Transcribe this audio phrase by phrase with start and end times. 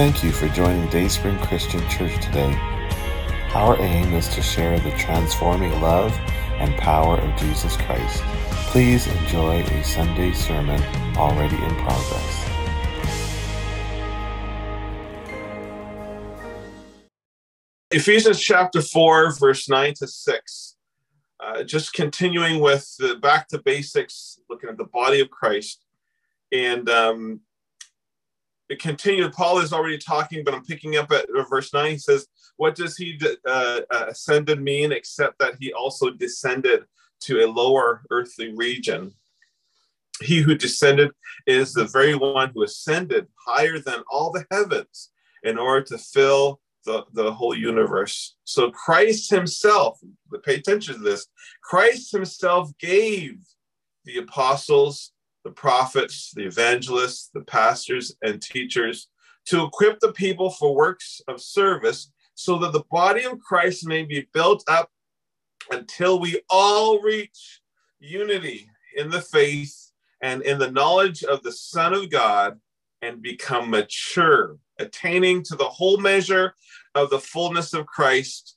[0.00, 2.54] Thank you for joining Dayspring Christian Church today.
[3.52, 6.10] Our aim is to share the transforming love
[6.58, 8.22] and power of Jesus Christ.
[8.72, 10.82] Please enjoy a Sunday sermon
[11.18, 12.48] already in progress.
[17.90, 20.76] Ephesians chapter 4, verse 9 to 6.
[21.40, 25.84] Uh, just continuing with the back to basics, looking at the body of Christ.
[26.50, 27.42] And um,
[28.70, 29.32] it continued.
[29.32, 31.90] Paul is already talking, but I'm picking up at verse 9.
[31.90, 36.84] He says, What does he uh, uh, ascended mean except that he also descended
[37.22, 39.12] to a lower earthly region?
[40.22, 41.10] He who descended
[41.48, 45.10] is the very one who ascended higher than all the heavens
[45.42, 48.36] in order to fill the, the whole universe.
[48.44, 49.98] So Christ himself,
[50.44, 51.26] pay attention to this,
[51.64, 53.38] Christ himself gave
[54.04, 55.12] the apostles,
[55.44, 59.08] the prophets, the evangelists, the pastors, and teachers
[59.46, 64.02] to equip the people for works of service so that the body of Christ may
[64.02, 64.90] be built up
[65.70, 67.60] until we all reach
[67.98, 69.90] unity in the faith
[70.22, 72.58] and in the knowledge of the Son of God
[73.02, 76.54] and become mature, attaining to the whole measure
[76.94, 78.56] of the fullness of Christ.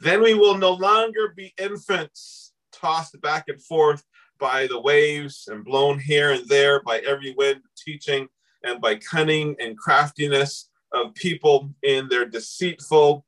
[0.00, 4.04] Then we will no longer be infants tossed back and forth
[4.38, 8.28] by the waves and blown here and there by every wind teaching
[8.64, 13.24] and by cunning and craftiness of people in their deceitful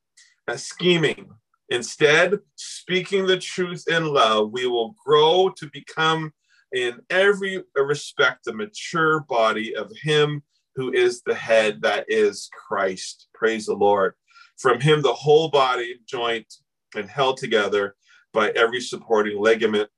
[0.48, 1.28] uh, scheming.
[1.68, 6.32] Instead, speaking the truth in love, we will grow to become,
[6.72, 10.42] in every respect, the mature body of Him
[10.76, 13.28] who is the head, that is Christ.
[13.34, 14.14] Praise the Lord.
[14.58, 16.46] From Him, the whole body, joint,
[16.94, 17.96] and held together
[18.32, 19.90] by every supporting ligament,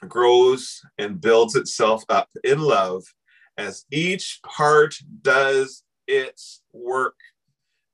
[0.00, 3.04] grows and builds itself up in love
[3.56, 7.16] as each part does its work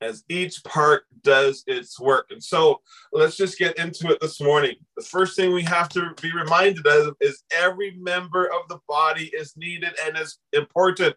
[0.05, 2.27] as each part does its work.
[2.31, 2.81] And so
[3.13, 4.75] let's just get into it this morning.
[4.97, 9.31] The first thing we have to be reminded of is every member of the body
[9.37, 11.17] is needed and is important.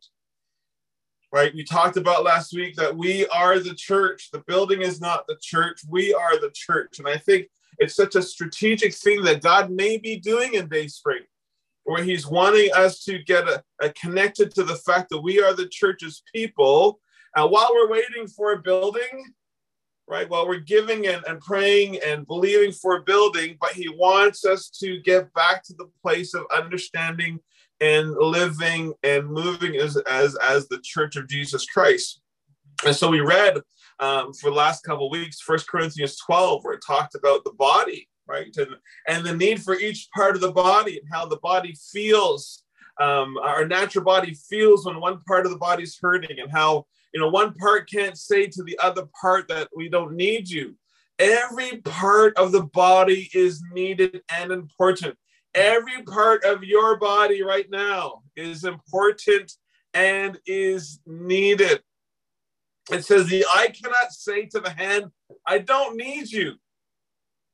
[1.33, 1.53] Right?
[1.53, 4.29] We talked about last week that we are the church.
[4.31, 5.81] The building is not the church.
[5.89, 6.99] We are the church.
[6.99, 7.47] And I think
[7.79, 11.23] it's such a strategic thing that God may be doing in Dayspring,
[11.83, 15.53] where He's wanting us to get a, a connected to the fact that we are
[15.53, 16.99] the church's people
[17.37, 19.33] and while we're waiting for a building,
[20.07, 24.43] right, while we're giving and, and praying and believing for a building, but he wants
[24.43, 27.39] us to get back to the place of understanding
[27.79, 32.21] and living and moving as, as, as the church of Jesus Christ.
[32.83, 33.61] And so we read
[33.99, 38.07] um, for the last couple weeks, First Corinthians 12, where it talked about the body,
[38.27, 38.55] right?
[38.57, 38.75] And,
[39.07, 42.63] and the need for each part of the body and how the body feels.
[42.99, 46.85] Um, our natural body feels when one part of the body is hurting and how
[47.13, 50.75] you know, one part can't say to the other part that we don't need you.
[51.19, 55.15] Every part of the body is needed and important.
[55.55, 59.51] Every part of your body right now is important
[59.93, 61.81] and is needed.
[62.91, 65.05] It says, The eye cannot say to the hand,
[65.45, 66.53] I don't need you.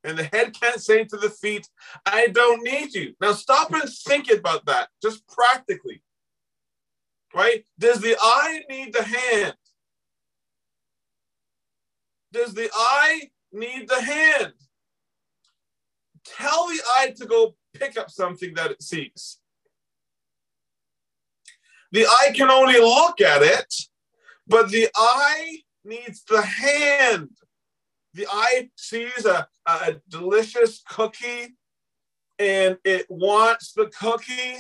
[0.04, 1.68] And the head can't say to the feet,
[2.06, 3.14] I don't need you.
[3.22, 6.04] Now stop and think about that, just practically
[7.34, 7.66] right?
[7.80, 9.56] Does the eye need the hand?
[12.32, 14.54] Does the eye need the hand?
[16.26, 19.40] Tell the eye to go pick up something that it sees.
[21.92, 23.74] The eye can only look at it,
[24.48, 27.30] but the eye needs the hand.
[28.14, 31.56] The eye sees a, a delicious cookie
[32.40, 34.58] and it wants the cookie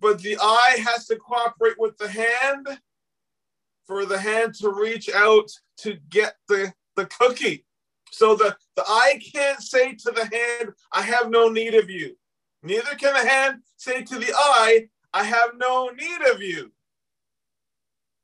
[0.00, 2.66] but the eye has to cooperate with the hand
[3.86, 7.66] for the hand to reach out to get the, the cookie.
[8.10, 12.16] So the, the eye can't say to the hand, I have no need of you.
[12.62, 16.72] Neither can the hand say to the eye, I have no need of you.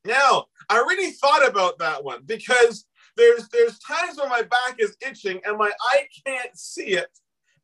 [0.07, 2.87] Now, I really thought about that one because
[3.17, 7.11] there's there's times when my back is itching and my eye can't see it,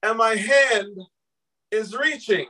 [0.02, 0.98] and my hand
[1.70, 2.46] is reaching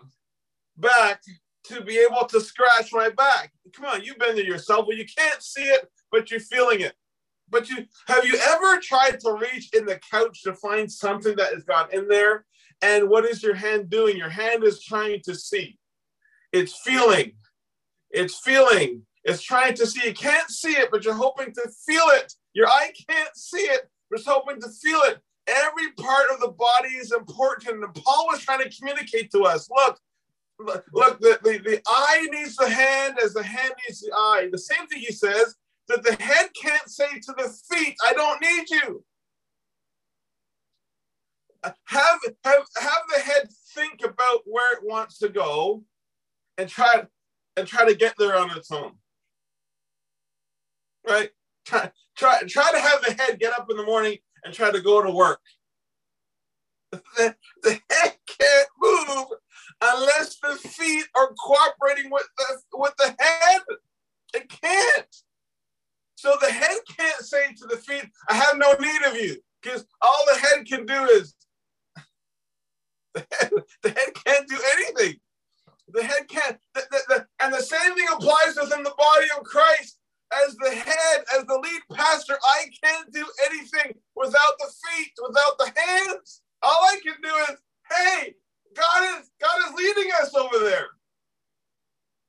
[0.77, 1.21] back
[1.65, 3.53] to be able to scratch my back.
[3.73, 4.87] Come on, you've been there yourself.
[4.87, 6.95] Well, you can't see it, but you're feeling it.
[7.49, 11.53] But you have you ever tried to reach in the couch to find something that
[11.53, 12.47] has got in there?
[12.81, 14.17] And what is your hand doing?
[14.17, 15.79] Your hand is trying to see.
[16.53, 17.33] It's feeling.
[18.11, 19.07] It's feeling.
[19.25, 20.07] It's trying to see.
[20.07, 22.33] You can't see it, but you're hoping to feel it.
[22.55, 25.21] Your eye can't see it, but it's hoping to feel it.
[25.47, 27.85] Every part of the body is important.
[27.85, 29.99] And Paul was trying to communicate to us look,
[30.93, 34.49] look, the, the, the eye needs the hand as the hand needs the eye.
[34.51, 35.57] The same thing he says,
[35.89, 39.05] that the head can't say to the feet, I don't need you.
[41.65, 41.75] Have,
[42.45, 45.85] have, have the head think about where it wants to go
[46.59, 47.05] and try
[47.57, 48.93] and try to get there on its own.
[51.07, 51.31] Right?
[51.65, 54.81] Try, try, try to have the head get up in the morning and try to
[54.81, 55.41] go to work.
[56.91, 59.27] The, the head can't move
[59.81, 63.61] unless the feet are cooperating with the, with the head.
[64.35, 65.17] It can't.
[66.17, 69.85] So the head can't say to the feet, I have no need of you, because
[70.01, 71.35] all the head can do is
[73.15, 73.51] the head,
[73.83, 75.19] the head can't do anything.
[75.89, 76.59] The head can't.
[76.75, 79.99] The, the, and the same thing applies within the body of Christ.
[80.47, 85.59] As the head, as the lead pastor, I can't do anything without the feet, without
[85.59, 86.41] the hands.
[86.63, 87.59] All I can do is,
[87.91, 88.35] hey,
[88.75, 90.87] God is God is leading us over there.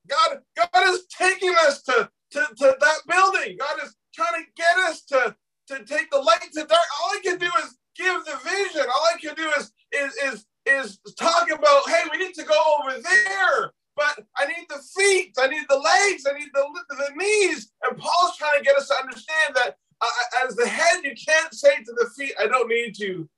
[0.07, 3.57] God, God is taking us to, to, to that building.
[3.57, 5.35] God is trying to get us to,
[5.67, 6.71] to take the light to dark.
[6.71, 8.81] All I can do is give the vision.
[8.81, 12.59] All I can do is is is is talk about, hey, we need to go
[12.79, 17.11] over there, but I need the feet, I need the legs, I need the, the
[17.15, 17.71] knees.
[17.83, 21.53] And Paul's trying to get us to understand that uh, as the head, you can't
[21.53, 23.29] say to the feet, I don't need you.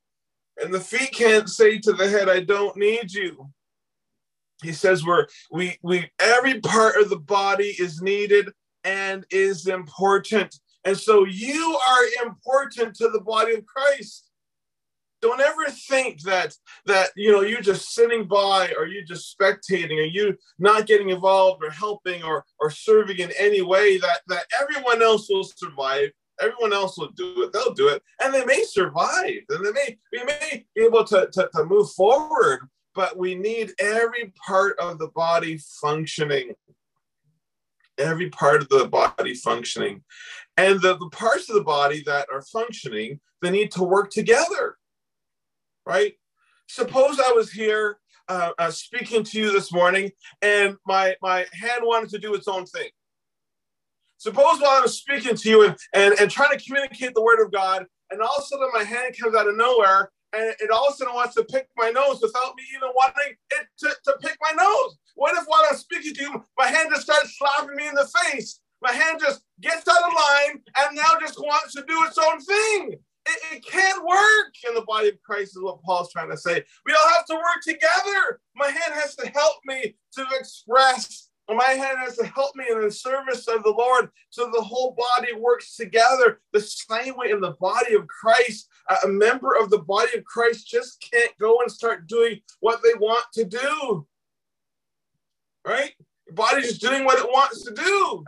[0.62, 3.50] And the feet can't say to the head, I don't need you.
[4.62, 8.50] He says we're we we every part of the body is needed
[8.84, 10.58] and is important.
[10.84, 14.25] And so you are important to the body of Christ
[15.26, 16.54] don't ever think that
[16.86, 21.10] that you know you're just sitting by or you're just spectating or you not getting
[21.10, 26.10] involved or helping or or serving in any way that that everyone else will survive.
[26.40, 27.52] Everyone else will do it.
[27.52, 28.02] They'll do it.
[28.22, 29.40] And they may survive.
[29.48, 32.60] And they may we may be able to, to, to move forward
[32.94, 36.54] but we need every part of the body functioning.
[37.98, 40.02] Every part of the body functioning.
[40.56, 44.76] And the, the parts of the body that are functioning they need to work together
[45.86, 46.14] right?
[46.68, 47.98] Suppose I was here
[48.28, 50.10] uh, uh, speaking to you this morning
[50.42, 52.88] and my, my hand wanted to do its own thing.
[54.18, 57.44] Suppose while I was speaking to you and, and, and trying to communicate the word
[57.44, 60.70] of God, and all of a sudden my hand comes out of nowhere and it
[60.70, 63.90] all of a sudden wants to pick my nose without me even wanting it to,
[64.04, 64.96] to pick my nose.
[65.14, 68.08] What if while I'm speaking to you, my hand just starts slapping me in the
[68.22, 68.60] face?
[68.82, 72.40] My hand just gets out of line and now just wants to do its own
[72.40, 72.98] thing.
[73.28, 74.82] It, it, can't work in the
[75.50, 76.64] is what Paul's trying to say.
[76.86, 78.40] We all have to work together.
[78.56, 81.28] My hand has to help me to express.
[81.48, 84.96] My hand has to help me in the service of the Lord so the whole
[84.96, 86.40] body works together.
[86.52, 88.68] The same way in the body of Christ,
[89.04, 92.94] a member of the body of Christ just can't go and start doing what they
[92.98, 94.06] want to do.
[95.66, 95.92] Right?
[96.26, 98.24] The body's just doing what it wants to do.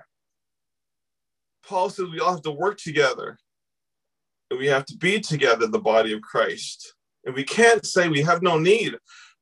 [1.67, 3.39] Paul says we all have to work together
[4.51, 6.95] And we have to be together, the body of Christ.
[7.29, 8.97] And we can't say we have no need.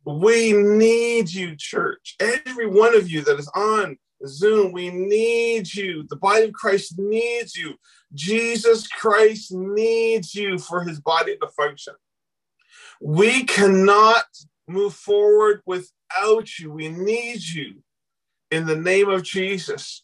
[0.05, 2.17] We need you, church.
[2.19, 3.97] Every one of you that is on
[4.27, 6.05] Zoom, we need you.
[6.09, 7.75] The body of Christ needs you.
[8.12, 11.94] Jesus Christ needs you for his body to function.
[13.00, 14.25] We cannot
[14.67, 16.73] move forward without you.
[16.73, 17.85] We need you
[18.50, 20.03] in the name of Jesus.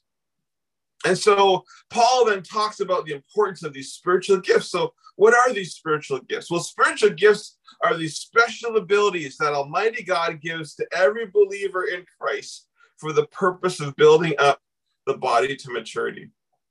[1.04, 4.70] And so Paul then talks about the importance of these spiritual gifts.
[4.70, 6.50] So, what are these spiritual gifts?
[6.50, 12.04] Well, spiritual gifts are these special abilities that Almighty God gives to every believer in
[12.18, 14.60] Christ for the purpose of building up
[15.06, 16.30] the body to maturity.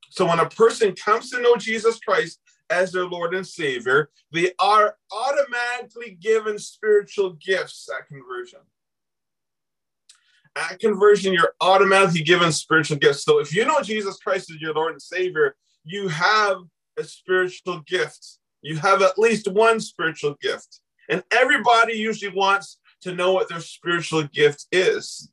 [0.09, 2.39] So, when a person comes to know Jesus Christ
[2.69, 8.59] as their Lord and Savior, they are automatically given spiritual gifts at conversion
[10.55, 13.23] at conversion, you're automatically given spiritual gifts.
[13.23, 16.57] So if you know Jesus Christ as your Lord and Savior, you have
[16.97, 18.39] a spiritual gift.
[18.61, 20.81] You have at least one spiritual gift.
[21.09, 25.31] And everybody usually wants to know what their spiritual gift is.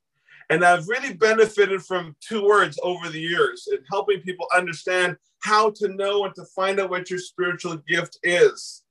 [0.51, 5.71] And I've really benefited from two words over the years in helping people understand how
[5.73, 8.83] to know and to find out what your spiritual gift is.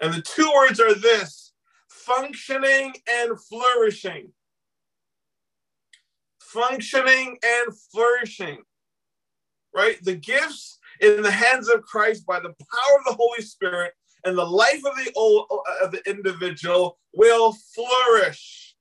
[0.00, 1.52] And the two words are this
[1.88, 4.30] functioning and flourishing
[6.54, 8.58] functioning and flourishing.
[9.74, 10.02] Right?
[10.02, 13.92] The gifts in the hands of Christ by the power of the Holy Spirit
[14.24, 15.46] and the life of the old,
[15.82, 18.76] of the individual will flourish.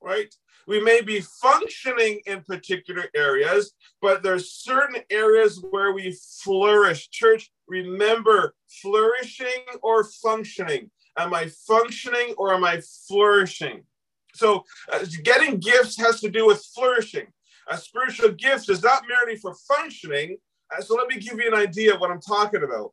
[0.00, 0.32] Right?
[0.66, 7.10] We may be functioning in particular areas, but there's certain areas where we flourish.
[7.10, 10.90] Church, remember flourishing or functioning.
[11.18, 13.84] Am I functioning or am I flourishing?
[14.34, 17.26] So, uh, getting gifts has to do with flourishing.
[17.68, 20.38] A spiritual gift is not merely for functioning,
[20.74, 22.92] Uh, so let me give you an idea of what I'm talking about.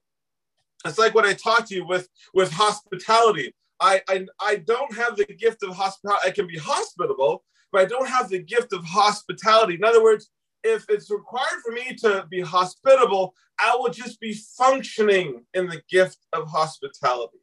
[0.86, 3.54] It's like what I taught to you with with hospitality.
[3.80, 6.28] I, I I don't have the gift of hospitality.
[6.28, 9.76] I can be hospitable, but I don't have the gift of hospitality.
[9.76, 10.30] In other words,
[10.64, 15.82] if it's required for me to be hospitable, I will just be functioning in the
[15.90, 17.40] gift of hospitality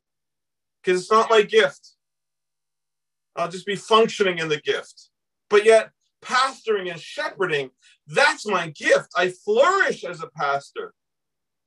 [0.83, 1.96] because it's not my gift.
[3.37, 5.11] I'll just be functioning in the gift.
[5.50, 5.90] But yet,
[6.25, 7.71] pastoring and shepherding,
[8.07, 9.09] that's my gift.
[9.16, 10.95] I flourish as a pastor.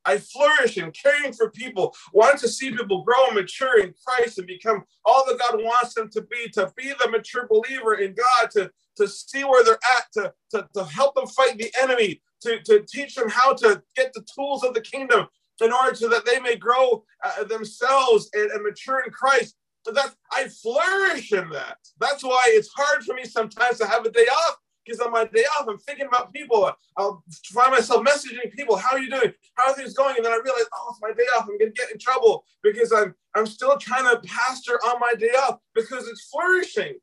[0.05, 4.37] I flourish in caring for people, wanting to see people grow and mature in Christ
[4.37, 8.15] and become all that God wants them to be, to be the mature believer in
[8.15, 12.21] God, to, to see where they're at, to, to, to help them fight the enemy,
[12.41, 15.27] to, to teach them how to get the tools of the kingdom
[15.61, 19.55] in order so that they may grow uh, themselves and, and mature in Christ.
[19.85, 21.77] That I flourish in that.
[21.99, 25.25] That's why it's hard for me sometimes to have a day off because on my
[25.25, 26.71] day off, I'm thinking about people.
[26.97, 29.33] I'll find myself messaging people, "How are you doing?
[29.55, 31.47] How are things going?" And then I realize, "Oh, it's my day off.
[31.49, 35.29] I'm to get in trouble because I'm I'm still trying to pastor on my day
[35.29, 36.99] off because it's flourishing."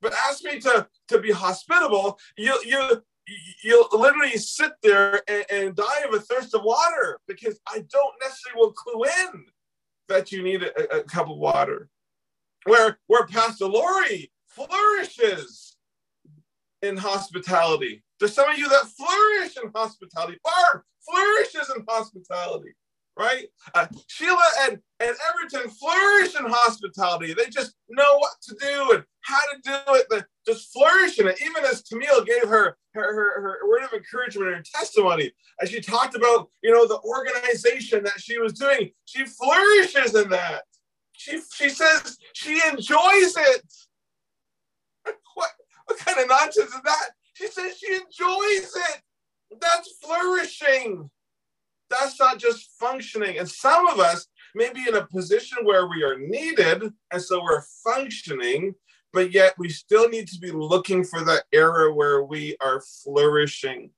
[0.00, 3.02] But ask me to to be hospitable, you you
[3.62, 8.14] you'll literally sit there and, and, die of a thirst of water because I don't
[8.22, 9.46] necessarily will clue in
[10.08, 11.88] that you need a, a cup of water.
[12.64, 15.76] Where where Pastor Lori flourishes
[16.82, 18.02] in hospitality.
[18.18, 20.38] There's some of you that flourish in hospitality.
[20.42, 22.74] Barb flourishes in hospitality
[23.18, 23.46] right?
[23.74, 27.32] Uh, Sheila and, and Everton flourish in hospitality.
[27.32, 30.06] They just know what to do and how to do it.
[30.10, 31.40] They just flourish in it.
[31.40, 35.80] Even as Camille gave her, her, her, her word of encouragement and testimony, as she
[35.80, 40.62] talked about, you know, the organization that she was doing, she flourishes in that.
[41.12, 43.62] She, she says she enjoys it.
[45.34, 45.50] What,
[45.84, 47.10] what kind of nonsense is that?
[47.34, 49.02] She says she enjoys it.
[49.60, 51.10] That's flourishing
[51.90, 53.38] that's not just functioning.
[53.38, 57.42] And some of us may be in a position where we are needed, and so
[57.42, 58.74] we're functioning,
[59.12, 63.90] but yet we still need to be looking for that area where we are flourishing.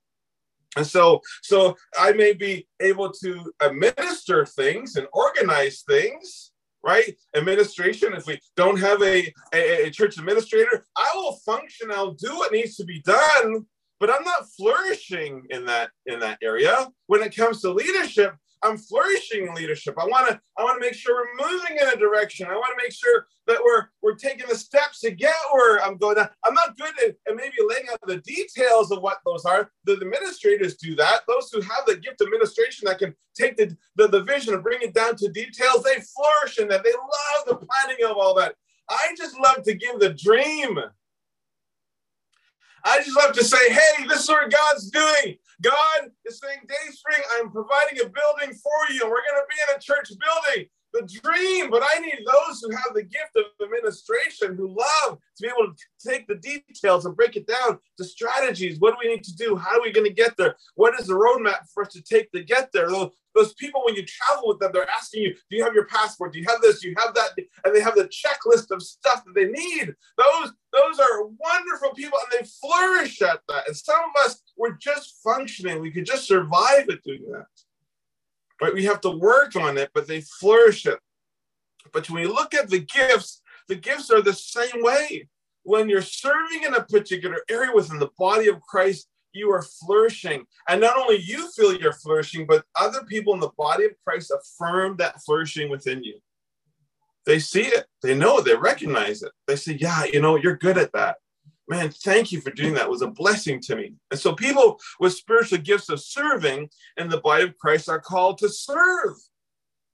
[0.76, 6.52] And so, so I may be able to administer things and organize things,
[6.84, 7.16] right?
[7.34, 8.12] Administration.
[8.12, 11.90] If we don't have a, a, a church administrator, I will function.
[11.90, 13.66] I'll do what needs to be done,
[14.00, 16.88] but I'm not flourishing in that in that area.
[17.06, 19.94] When it comes to leadership, I'm flourishing in leadership.
[19.98, 22.46] I want to I want to make sure we're moving in a direction.
[22.48, 25.96] I want to make sure that we're we're taking the steps to get where I'm
[25.96, 26.18] going.
[26.18, 29.70] I'm not good at, at maybe laying out the details of what those are.
[29.84, 31.22] The administrators do that.
[31.28, 34.62] Those who have the gift of administration that can take the, the, the vision and
[34.62, 36.82] bring it down to details, they flourish in that.
[36.84, 38.54] They love the planning of all that.
[38.90, 40.78] I just love to give the dream.
[42.84, 45.36] I just love to say, hey, this is what God's doing.
[45.62, 49.76] God is saying, Dayspring, I'm providing a building for you, we're going to be in
[49.76, 50.68] a church building.
[50.94, 55.42] The dream, but I need those who have the gift of administration, who love to
[55.42, 58.80] be able to take the details and break it down to strategies.
[58.80, 59.54] What do we need to do?
[59.54, 60.56] How are we going to get there?
[60.76, 62.88] What is the roadmap for us to take to get there?
[62.88, 65.84] Those, those people, when you travel with them, they're asking you, do you have your
[65.84, 66.32] passport?
[66.32, 66.80] Do you have this?
[66.80, 67.32] Do you have that?
[67.64, 69.94] And they have the checklist of stuff that they need.
[70.16, 73.68] Those, those are wonderful people and they flourish at that.
[73.68, 75.82] And some of us, we're just functioning.
[75.82, 77.46] We could just survive at doing that.
[78.60, 78.74] Right?
[78.74, 80.98] We have to work on it, but they flourish it.
[81.92, 85.28] But when you look at the gifts, the gifts are the same way.
[85.62, 90.44] When you're serving in a particular area within the body of Christ, you are flourishing.
[90.68, 94.32] And not only you feel you're flourishing, but other people in the body of Christ
[94.32, 96.18] affirm that flourishing within you.
[97.26, 99.32] They see it, they know it, they recognize it.
[99.46, 101.16] They say, Yeah, you know, you're good at that.
[101.68, 102.84] Man, thank you for doing that.
[102.84, 103.92] It was a blessing to me.
[104.10, 108.38] And so people with spiritual gifts of serving in the body of Christ are called
[108.38, 109.14] to serve.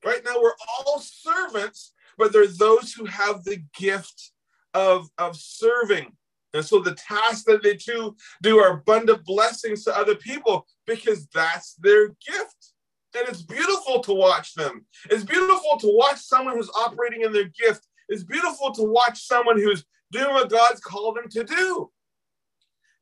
[0.05, 4.31] Right now, we're all servants, but there are those who have the gift
[4.73, 6.13] of, of serving.
[6.53, 11.27] And so the tasks that they do, do are abundant blessings to other people because
[11.35, 12.73] that's their gift.
[13.17, 14.87] And it's beautiful to watch them.
[15.11, 17.87] It's beautiful to watch someone who's operating in their gift.
[18.09, 21.91] It's beautiful to watch someone who's doing what God's called them to do.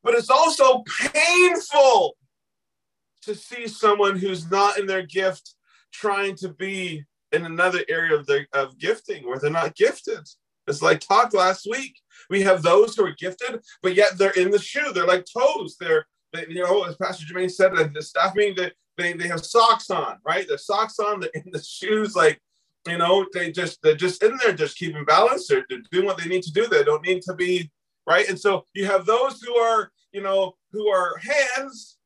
[0.03, 2.17] But it's also painful
[3.23, 5.55] to see someone who's not in their gift
[5.93, 10.27] trying to be in another area of their of gifting where they're not gifted.
[10.67, 11.95] It's like talk last week.
[12.31, 14.93] We have those who are gifted, but yet they're in the shoe.
[14.93, 15.77] They're like toes.
[15.79, 19.45] They're, they, you know, as Pastor Jermaine said the staff meeting, they, they, they have
[19.45, 20.47] socks on, right?
[20.47, 22.41] The socks on, they're in the shoes, like,
[22.87, 25.49] you know, they just, they're just in there, just keeping balance.
[25.49, 26.67] They're, they're doing what they need to do.
[26.67, 27.71] They don't need to be,
[28.07, 28.29] right?
[28.29, 31.99] And so you have those who are, you know, who are hands,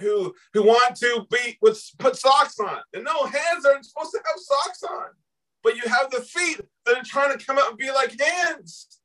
[0.00, 2.78] who who want to be with put socks on.
[2.92, 5.06] And no, hands aren't supposed to have socks on,
[5.62, 9.00] but you have the feet that are trying to come out and be like hands.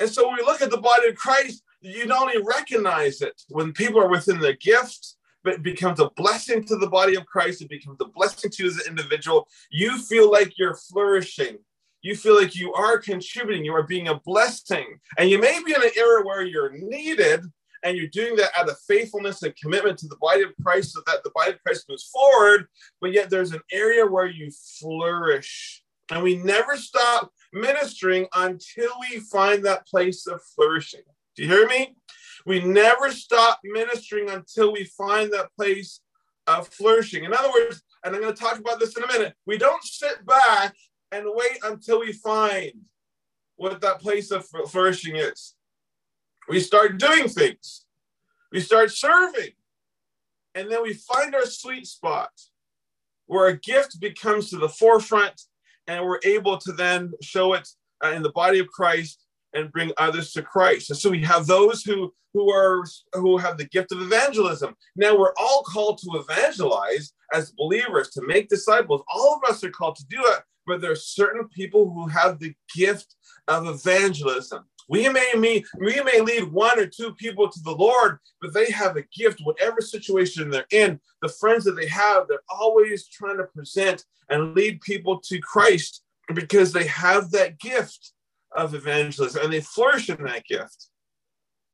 [0.00, 3.40] And so when we look at the body of Christ, you not only recognize it
[3.48, 4.60] when people are within but it
[5.62, 7.62] becomes a blessing to the body of Christ.
[7.62, 9.48] It becomes a blessing to you as an individual.
[9.70, 11.58] You feel like you're flourishing.
[12.02, 13.64] You feel like you are contributing.
[13.64, 14.98] You are being a blessing.
[15.16, 17.42] And you may be in an era where you're needed,
[17.82, 21.00] and you're doing that out of faithfulness and commitment to the body of Christ so
[21.06, 22.66] that the body of Christ moves forward,
[23.00, 24.50] but yet there's an area where you
[24.80, 25.82] flourish.
[26.10, 31.02] And we never stop ministering until we find that place of flourishing.
[31.36, 31.97] Do you hear me?
[32.48, 36.00] We never stop ministering until we find that place
[36.46, 37.24] of flourishing.
[37.24, 39.84] In other words, and I'm going to talk about this in a minute, we don't
[39.84, 40.74] sit back
[41.12, 42.72] and wait until we find
[43.56, 45.56] what that place of flourishing is.
[46.48, 47.84] We start doing things.
[48.50, 49.50] We start serving.
[50.54, 52.30] And then we find our sweet spot
[53.26, 55.38] where a gift becomes to the forefront
[55.86, 57.68] and we're able to then show it
[58.02, 60.90] uh, in the body of Christ and bring others to Christ.
[60.90, 64.74] And so we have those who who are who have the gift of evangelism.
[64.96, 69.02] Now we're all called to evangelize as believers to make disciples.
[69.08, 72.38] All of us are called to do it, but there are certain people who have
[72.38, 73.14] the gift
[73.48, 74.64] of evangelism.
[74.90, 78.70] We may, meet, we may lead one or two people to the Lord, but they
[78.70, 83.36] have a gift, whatever situation they're in, the friends that they have, they're always trying
[83.36, 86.02] to present and lead people to Christ
[86.34, 88.12] because they have that gift
[88.56, 90.88] of evangelism and they flourish in that gift.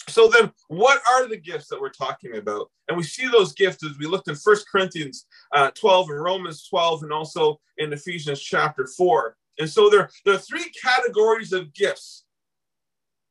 [0.09, 2.71] So then, what are the gifts that we're talking about?
[2.89, 6.67] And we see those gifts as we looked in First Corinthians uh, 12 and Romans
[6.69, 9.37] 12 and also in Ephesians chapter 4.
[9.61, 12.25] And so there, there are three categories of gifts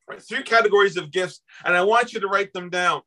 [0.07, 3.01] Right, three categories of gifts, and I want you to write them down.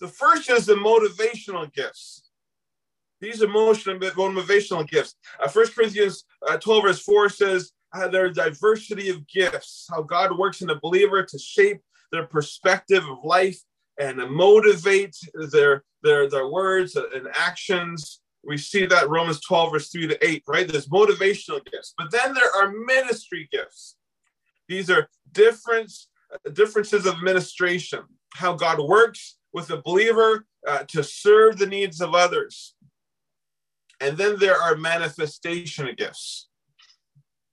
[0.00, 2.30] The first is the motivational gifts.
[3.20, 5.16] These emotional motivational gifts.
[5.42, 10.02] Uh, 1 Corinthians uh, 12, verse 4 says, uh, there are diversity of gifts, how
[10.02, 11.80] God works in a believer to shape
[12.12, 13.60] their perspective of life
[13.98, 15.16] and motivate
[15.52, 18.20] their, their, their words and actions.
[18.44, 20.68] We see that Romans 12, verse 3 to 8, right?
[20.68, 21.94] There's motivational gifts.
[21.96, 23.96] But then there are ministry gifts.
[24.68, 25.92] These are different
[26.52, 28.00] differences of administration,
[28.34, 32.74] how God works with a believer uh, to serve the needs of others.
[34.00, 36.47] And then there are manifestation gifts.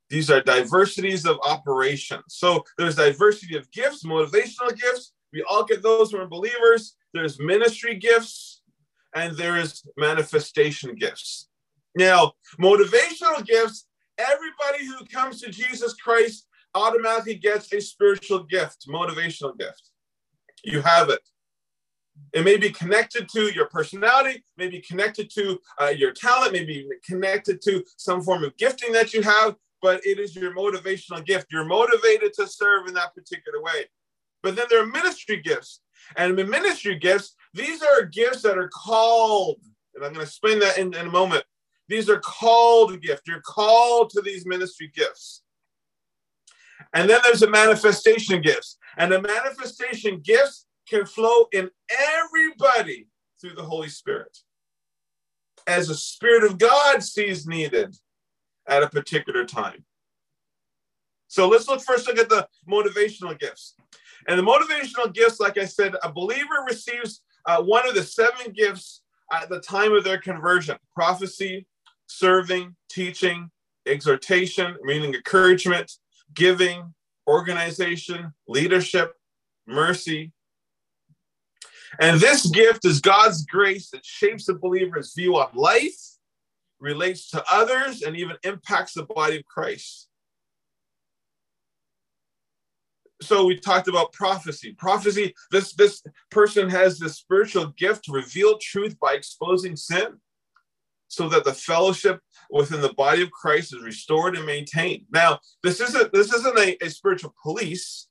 [0.09, 2.23] These are diversities of operations.
[2.27, 5.13] So there's diversity of gifts, motivational gifts.
[5.33, 6.95] We all get those when we're believers.
[7.13, 8.61] There's ministry gifts,
[9.15, 11.49] and there is manifestation gifts.
[11.95, 13.87] Now, motivational gifts,
[14.17, 19.91] everybody who comes to Jesus Christ automatically gets a spiritual gift, motivational gift.
[20.63, 21.21] You have it.
[22.33, 27.61] It may be connected to your personality, maybe connected to uh, your talent, maybe connected
[27.63, 31.45] to some form of gifting that you have, but it is your motivational gift.
[31.51, 33.85] You're motivated to serve in that particular way.
[34.41, 35.81] But then there are ministry gifts.
[36.17, 39.59] And the ministry gifts, these are gifts that are called,
[39.93, 41.43] and I'm going to explain that in, in a moment.
[41.87, 43.21] These are called gifts.
[43.27, 45.43] You're called to these ministry gifts.
[46.95, 48.79] And then there's a manifestation gifts.
[48.97, 53.07] And the manifestation gifts can flow in everybody
[53.39, 54.35] through the Holy Spirit
[55.67, 57.95] as the Spirit of God sees needed
[58.67, 59.83] at a particular time.
[61.27, 63.75] So let's look first look at the motivational gifts.
[64.27, 68.51] And the motivational gifts, like I said, a believer receives uh, one of the seven
[68.53, 69.01] gifts
[69.31, 71.67] at the time of their conversion prophecy,
[72.07, 73.49] serving, teaching,
[73.85, 75.91] exhortation, meaning encouragement,
[76.33, 76.93] giving,
[77.27, 79.13] organization, leadership,
[79.67, 80.31] mercy.
[81.99, 86.14] And this gift is God's grace that shapes the believer's view on life,
[86.85, 90.07] relates to others, and even impacts the body of Christ.
[93.21, 94.73] So we talked about prophecy.
[94.77, 100.19] Prophecy, this, this person has the spiritual gift to reveal truth by exposing sin
[101.07, 102.19] so that the fellowship
[102.51, 105.05] within the body of Christ is restored and maintained.
[105.11, 108.07] Now, this isn't this isn't a, a spiritual police,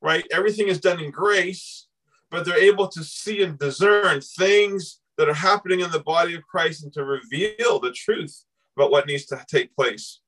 [0.00, 0.24] right?
[0.32, 1.86] Everything is done in grace,
[2.30, 6.46] but they're able to see and discern things that are happening in the body of
[6.46, 8.44] Christ and to reveal the truth
[8.76, 10.20] about what needs to take place.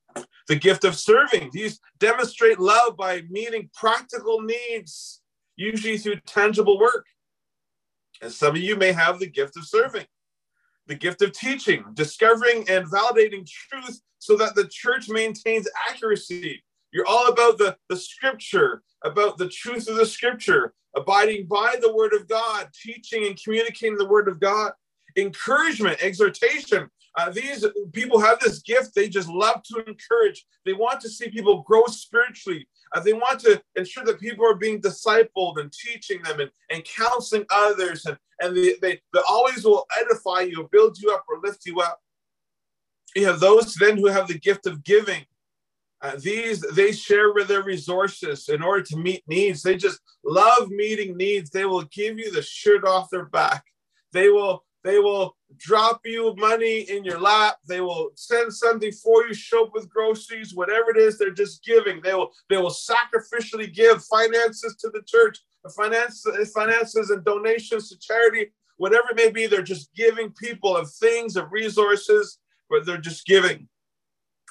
[0.48, 1.51] The gift of serving.
[1.53, 5.20] These demonstrate love by meeting practical needs,
[5.57, 7.05] usually through tangible work.
[8.22, 10.07] And some of you may have the gift of serving
[10.88, 16.62] the gift of teaching, discovering and validating truth so that the church maintains accuracy.
[16.92, 21.94] You're all about the, the scripture, about the truth of the scripture, abiding by the
[21.94, 24.72] word of God, teaching and communicating the word of God,
[25.16, 26.88] encouragement, exhortation.
[27.16, 28.94] Uh, these people have this gift.
[28.94, 30.46] They just love to encourage.
[30.64, 32.68] They want to see people grow spiritually.
[32.94, 36.85] Uh, they want to ensure that people are being discipled and teaching them and, and
[36.85, 38.07] counseling others.
[38.07, 41.81] And, and they, they, they always will edify you, build you up, or lift you
[41.81, 41.98] up.
[43.16, 45.24] You have those then who have the gift of giving.
[46.00, 49.62] Uh, these they share with their resources in order to meet needs.
[49.62, 51.50] They just love meeting needs.
[51.50, 53.64] They will give you the shirt off their back.
[54.12, 57.56] They will they will drop you money in your lap.
[57.66, 61.18] They will send something for you, show up with groceries, whatever it is.
[61.18, 62.00] They're just giving.
[62.00, 65.40] They will they will sacrificially give finances to the church,
[65.74, 69.46] finances finances and donations to charity, whatever it may be.
[69.48, 72.38] They're just giving people of things of resources,
[72.70, 73.68] but they're just giving.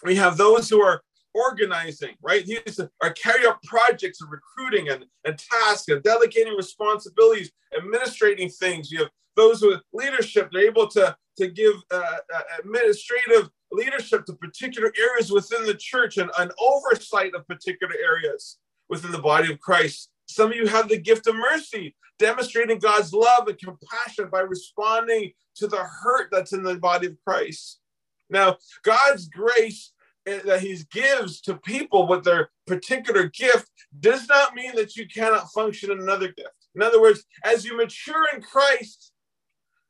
[0.03, 1.01] We have those who are
[1.37, 2.45] organizing, right?
[2.45, 8.91] These are carry out projects of recruiting and, and tasks and delegating responsibilities, administrating things.
[8.91, 14.33] You have those with leadership, they're able to, to give uh, uh, administrative leadership to
[14.33, 18.57] particular areas within the church and an oversight of particular areas
[18.89, 20.09] within the body of Christ.
[20.27, 25.31] Some of you have the gift of mercy, demonstrating God's love and compassion by responding
[25.57, 27.79] to the hurt that's in the body of Christ.
[28.29, 29.93] Now, God's grace
[30.45, 35.51] that he gives to people with their particular gift does not mean that you cannot
[35.51, 36.51] function in another gift.
[36.75, 39.13] In other words, as you mature in Christ,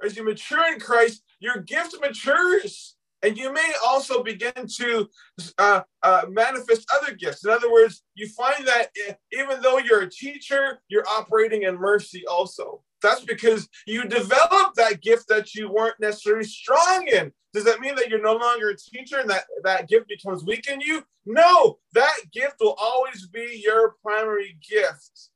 [0.04, 2.96] as you mature in Christ, your gift matures.
[3.24, 5.10] And you may also begin to
[5.58, 7.44] uh, uh, manifest other gifts.
[7.44, 8.90] In other words, you find that
[9.34, 12.84] even though you're a teacher, you're operating in mercy also.
[13.02, 17.32] That's because you developed that gift that you weren't necessarily strong in.
[17.54, 20.68] Does that mean that you're no longer a teacher and that that gift becomes weak
[20.68, 21.04] in you?
[21.26, 25.30] No, that gift will always be your primary gift.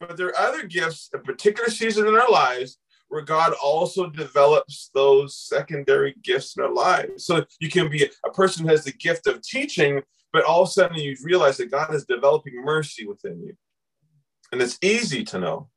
[0.00, 4.90] But there are other gifts, a particular season in our lives, where God also develops
[4.94, 7.26] those secondary gifts in our lives.
[7.26, 10.00] So you can be a person who has the gift of teaching,
[10.32, 13.54] but all of a sudden you realize that God is developing mercy within you.
[14.50, 15.68] And it's easy to know.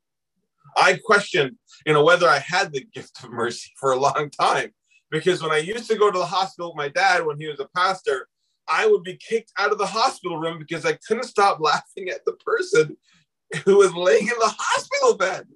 [0.77, 4.71] I questioned, you know, whether I had the gift of mercy for a long time
[5.11, 7.59] because when I used to go to the hospital with my dad when he was
[7.59, 8.27] a pastor,
[8.69, 12.25] I would be kicked out of the hospital room because I couldn't stop laughing at
[12.25, 12.97] the person
[13.65, 15.47] who was laying in the hospital bed.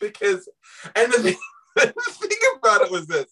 [0.00, 0.48] Because,
[0.96, 1.36] and the thing,
[1.76, 3.26] the thing about it was this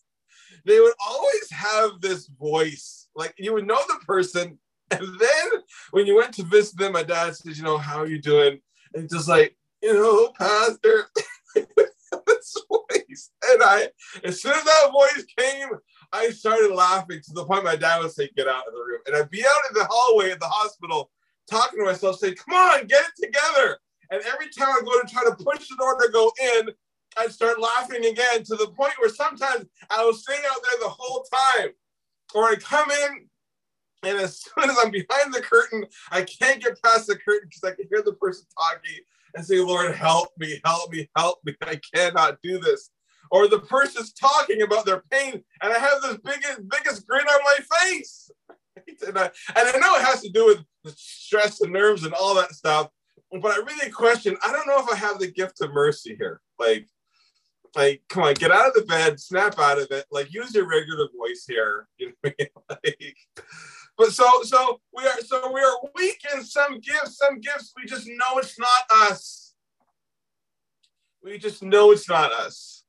[0.66, 3.09] they would always have this voice.
[3.16, 4.59] Like you would know the person.
[4.92, 5.49] And then
[5.92, 8.61] when you went to visit them, my dad says, You know, how are you doing?
[8.94, 11.07] And just like, you know, Pastor,
[11.55, 13.31] this voice.
[13.51, 13.88] And I,
[14.25, 15.69] as soon as that voice came,
[16.12, 19.01] I started laughing to the point my dad would say, Get out of the room.
[19.07, 21.11] And I'd be out in the hallway at the hospital
[21.51, 23.79] talking to myself, saying, Come on, get it together.
[24.11, 26.71] And every time I go to try to push the door to go in,
[27.19, 30.88] I'd start laughing again to the point where sometimes I was sitting out there the
[30.88, 31.71] whole time.
[32.35, 33.29] Or I'd come in,
[34.03, 37.64] and as soon as I'm behind the curtain, I can't get past the curtain because
[37.64, 39.01] I can hear the person talking
[39.35, 41.55] and say, Lord, help me, help me, help me.
[41.62, 42.91] I cannot do this.
[43.31, 47.41] Or the person's talking about their pain, and I have this biggest, biggest grin on
[47.45, 48.31] my face.
[49.07, 52.14] and, I, and I know it has to do with the stress and nerves and
[52.14, 52.88] all that stuff,
[53.31, 56.41] but I really question, I don't know if I have the gift of mercy here.
[56.59, 56.87] Like,
[57.77, 60.67] like, come on, get out of the bed, snap out of it, like use your
[60.67, 61.87] regular voice here.
[61.99, 62.31] You know,
[62.71, 63.17] like,
[63.99, 67.19] but so so we are so we are weak in some gifts.
[67.19, 69.55] Some gifts we just know it's not us.
[71.23, 72.85] We just know it's not us.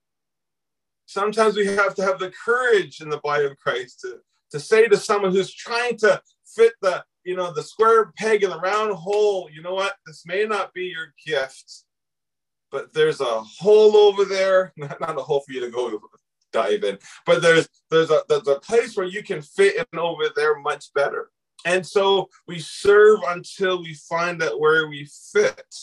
[1.07, 4.19] Sometimes we have to have the courage in the body of Christ to,
[4.51, 8.51] to say to someone who's trying to fit the you know the square peg in
[8.51, 9.95] the round hole, you know what?
[10.05, 11.85] This may not be your gift,
[12.71, 14.73] but there's a hole over there.
[14.77, 15.89] Not, not a hole for you to go
[16.51, 16.97] dive in.
[17.25, 20.93] But there's there's a there's a place where you can fit in over there much
[20.93, 21.29] better.
[21.65, 25.75] And so we serve until we find out where we fit.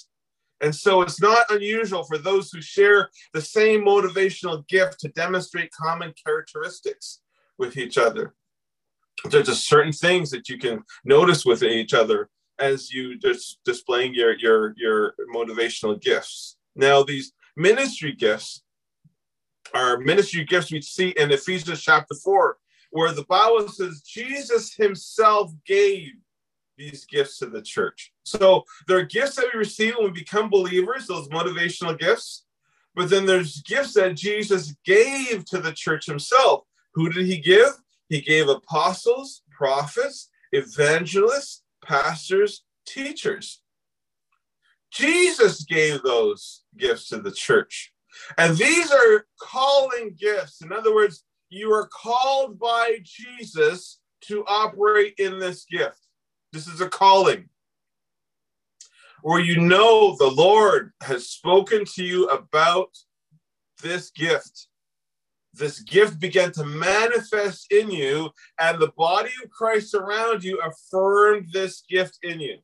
[0.62, 5.70] And so it's not unusual for those who share the same motivational gift to demonstrate
[5.72, 7.20] common characteristics
[7.58, 8.34] with each other.
[9.30, 14.14] There's just certain things that you can notice with each other as you just displaying
[14.14, 16.56] your your your motivational gifts.
[16.74, 18.62] Now these ministry gifts
[19.76, 22.56] our ministry gifts we see in Ephesians chapter 4,
[22.90, 26.12] where the Bible says Jesus himself gave
[26.78, 28.12] these gifts to the church.
[28.24, 32.44] So there are gifts that we receive when we become believers, those motivational gifts.
[32.94, 36.64] But then there's gifts that Jesus gave to the church himself.
[36.94, 37.68] Who did he give?
[38.08, 43.60] He gave apostles, prophets, evangelists, pastors, teachers.
[44.90, 47.92] Jesus gave those gifts to the church.
[48.38, 50.62] And these are calling gifts.
[50.62, 56.00] In other words, you are called by Jesus to operate in this gift.
[56.52, 57.48] This is a calling
[59.22, 62.90] where you know the Lord has spoken to you about
[63.82, 64.68] this gift.
[65.52, 71.48] This gift began to manifest in you, and the body of Christ around you affirmed
[71.52, 72.58] this gift in you.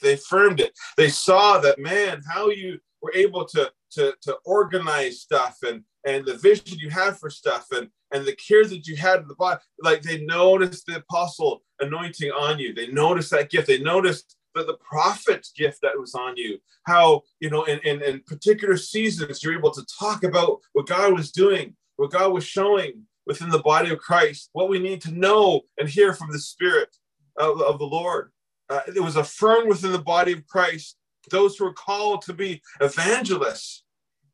[0.00, 0.72] They affirmed it.
[0.96, 6.24] They saw that, man, how you were able to, to, to organize stuff and, and
[6.24, 9.34] the vision you had for stuff and, and the care that you had in the
[9.34, 9.60] body.
[9.82, 12.74] Like they noticed the apostle anointing on you.
[12.74, 13.66] They noticed that gift.
[13.66, 16.58] They noticed the, the prophet's gift that was on you.
[16.86, 21.14] How, you know, in, in, in particular seasons, you're able to talk about what God
[21.14, 25.12] was doing, what God was showing within the body of Christ, what we need to
[25.12, 26.88] know and hear from the Spirit
[27.36, 28.32] of, of the Lord.
[28.70, 30.97] Uh, it was affirmed within the body of Christ,
[31.30, 33.84] those who are called to be evangelists,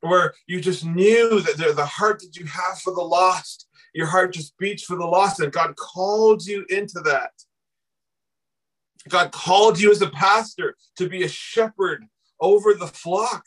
[0.01, 4.35] where you just knew that the heart that you have for the lost, your heart
[4.35, 7.31] just beats for the lost, and God called you into that.
[9.09, 12.05] God called you as a pastor to be a shepherd
[12.41, 13.45] over the flock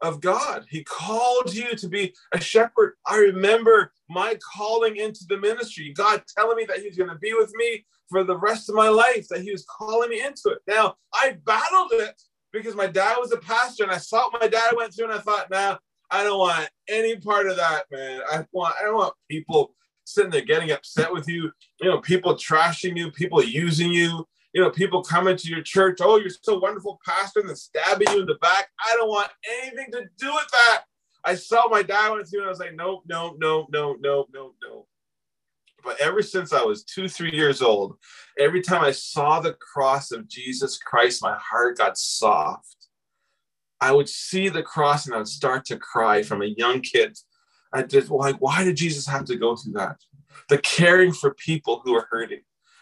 [0.00, 0.66] of God.
[0.68, 2.94] He called you to be a shepherd.
[3.06, 7.34] I remember my calling into the ministry, God telling me that He's going to be
[7.34, 10.58] with me for the rest of my life, that He was calling me into it.
[10.66, 12.20] Now, I battled it
[12.52, 15.14] because my dad was a pastor and I saw what my dad went through and
[15.14, 15.78] I thought, nah,
[16.10, 18.22] I don't want any part of that, man.
[18.30, 22.34] I want I don't want people sitting there getting upset with you, you know, people
[22.34, 26.58] trashing you, people using you you know, people coming to your church, oh, you're so
[26.58, 28.68] wonderful, pastor, and then stabbing you in the back.
[28.84, 29.30] I don't want
[29.60, 30.84] anything to do with that.
[31.24, 34.26] I saw my dad went through and I was like, nope, no, no, no, no,
[34.32, 34.86] no, no.
[35.84, 37.96] But ever since I was two, three years old,
[38.38, 42.76] every time I saw the cross of Jesus Christ, my heart got soft.
[43.80, 47.16] I would see the cross and I would start to cry from a young kid.
[47.72, 49.96] I just like, why did Jesus have to go through that?
[50.48, 52.40] The caring for people who are hurting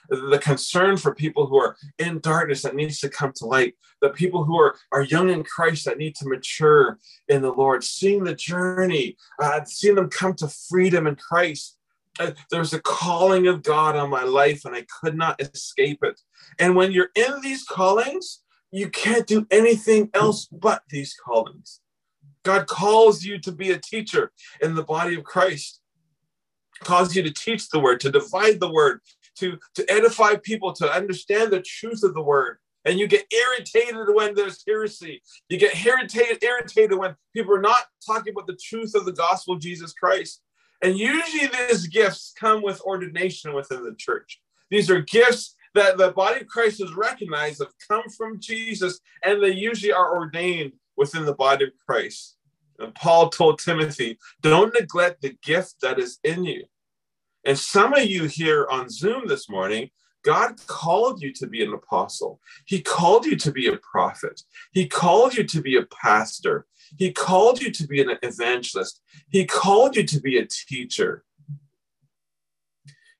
[0.09, 4.11] the concern for people who are in darkness that needs to come to light, the
[4.11, 8.25] people who are, are young in Christ that need to mature in the Lord, seeing
[8.25, 11.76] the journey, uh, seeing them come to freedom in Christ.
[12.19, 16.21] Uh, there's a calling of God on my life, and I could not escape it.
[16.59, 21.81] And when you're in these callings, you can't do anything else but these callings.
[22.43, 25.81] God calls you to be a teacher in the body of Christ
[26.85, 29.01] calls you to teach the word, to divide the word,
[29.37, 32.59] to, to edify people, to understand the truth of the word.
[32.85, 35.21] And you get irritated when there's heresy.
[35.49, 39.55] You get irritated, irritated when people are not talking about the truth of the gospel
[39.55, 40.41] of Jesus Christ.
[40.83, 44.41] And usually these gifts come with ordination within the church.
[44.71, 49.43] These are gifts that the body of Christ has recognized have come from Jesus, and
[49.43, 52.37] they usually are ordained within the body of Christ.
[52.79, 56.65] And Paul told Timothy, don't neglect the gift that is in you.
[57.45, 59.91] And some of you here on Zoom this morning,
[60.27, 62.41] God called you to be an apostle.
[62.65, 64.43] He called you to be a prophet.
[64.73, 66.67] He called you to be a pastor.
[66.99, 69.03] He called you to be an evangelist.
[69.29, 71.25] He called you to be a teacher.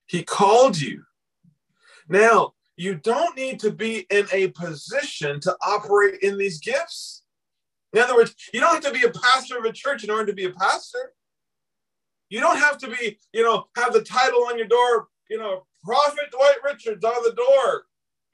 [0.07, 1.05] He called you.
[2.09, 7.23] Now, you don't need to be in a position to operate in these gifts.
[7.93, 10.27] In other words, you don't have to be a pastor of a church in order
[10.27, 11.13] to be a pastor.
[12.31, 15.67] You don't have to be, you know, have the title on your door, you know,
[15.87, 17.85] Prophet Dwight Richards on the door,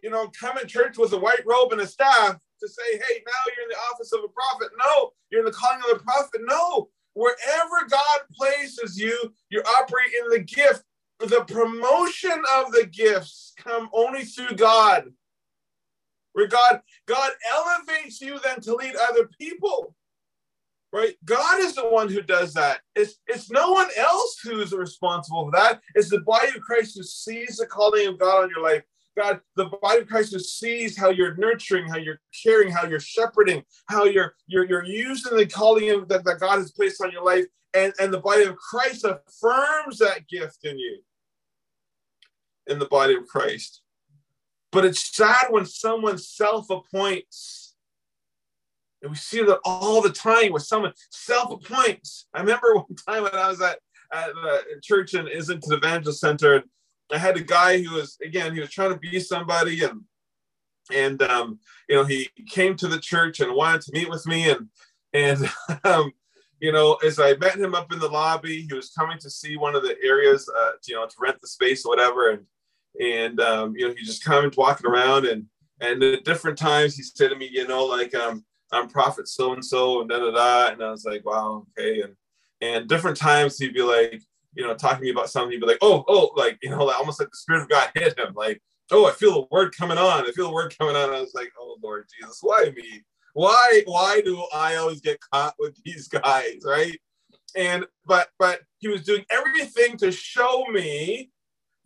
[0.02, 3.22] you know, come in church with a white robe and a staff to say, hey,
[3.26, 4.70] now you're in the office of a prophet.
[4.78, 6.40] No, you're in the calling of a prophet.
[6.44, 10.82] No, wherever God places you, you operate in the gift.
[11.18, 15.12] The promotion of the gifts come only through God.
[16.32, 19.94] Where God, God elevates you then to lead other people
[20.92, 21.14] right?
[21.24, 22.80] God is the one who does that.
[22.94, 25.80] It's, it's no one else who's responsible for that.
[25.94, 28.82] It's the body of Christ who sees the calling of God on your life.
[29.16, 33.00] God, the body of Christ who sees how you're nurturing, how you're caring, how you're
[33.00, 37.22] shepherding, how you're you're, you're using the calling that, that God has placed on your
[37.22, 41.00] life, and, and the body of Christ affirms that gift in you.
[42.66, 43.82] In the body of Christ.
[44.70, 47.61] But it's sad when someone self-appoints
[49.02, 52.28] and we see that all the time with someone self-appoints.
[52.32, 53.78] I remember one time when I was at,
[54.12, 56.62] at the church in Islington Evangelist Center,
[57.12, 60.02] I had a guy who was, again, he was trying to be somebody and
[60.92, 64.50] and um, you know, he came to the church and wanted to meet with me
[64.50, 64.68] and
[65.12, 65.50] and
[65.84, 66.12] um,
[66.58, 69.56] you know, as I met him up in the lobby, he was coming to see
[69.56, 72.44] one of the areas, uh, you know, to rent the space or whatever, and
[73.00, 75.46] and um, you know, he just kind of walking around and
[75.80, 79.52] And at different times, he said to me, you know, like um, I'm prophet so
[79.52, 80.72] and so, and da da da.
[80.72, 82.02] And I was like, wow, okay.
[82.02, 82.14] And
[82.60, 84.22] and different times he'd be like,
[84.54, 86.84] you know, talking to me about something, he'd be like, oh, oh, like you know,
[86.84, 89.76] like, almost like the spirit of God hit him, like, oh, I feel the word
[89.76, 90.26] coming on.
[90.26, 91.10] I feel the word coming on.
[91.10, 93.02] I was like, oh Lord Jesus, why me?
[93.34, 96.98] Why why do I always get caught with these guys, right?
[97.56, 101.30] And but but he was doing everything to show me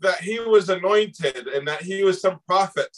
[0.01, 2.96] that he was anointed and that he was some prophet.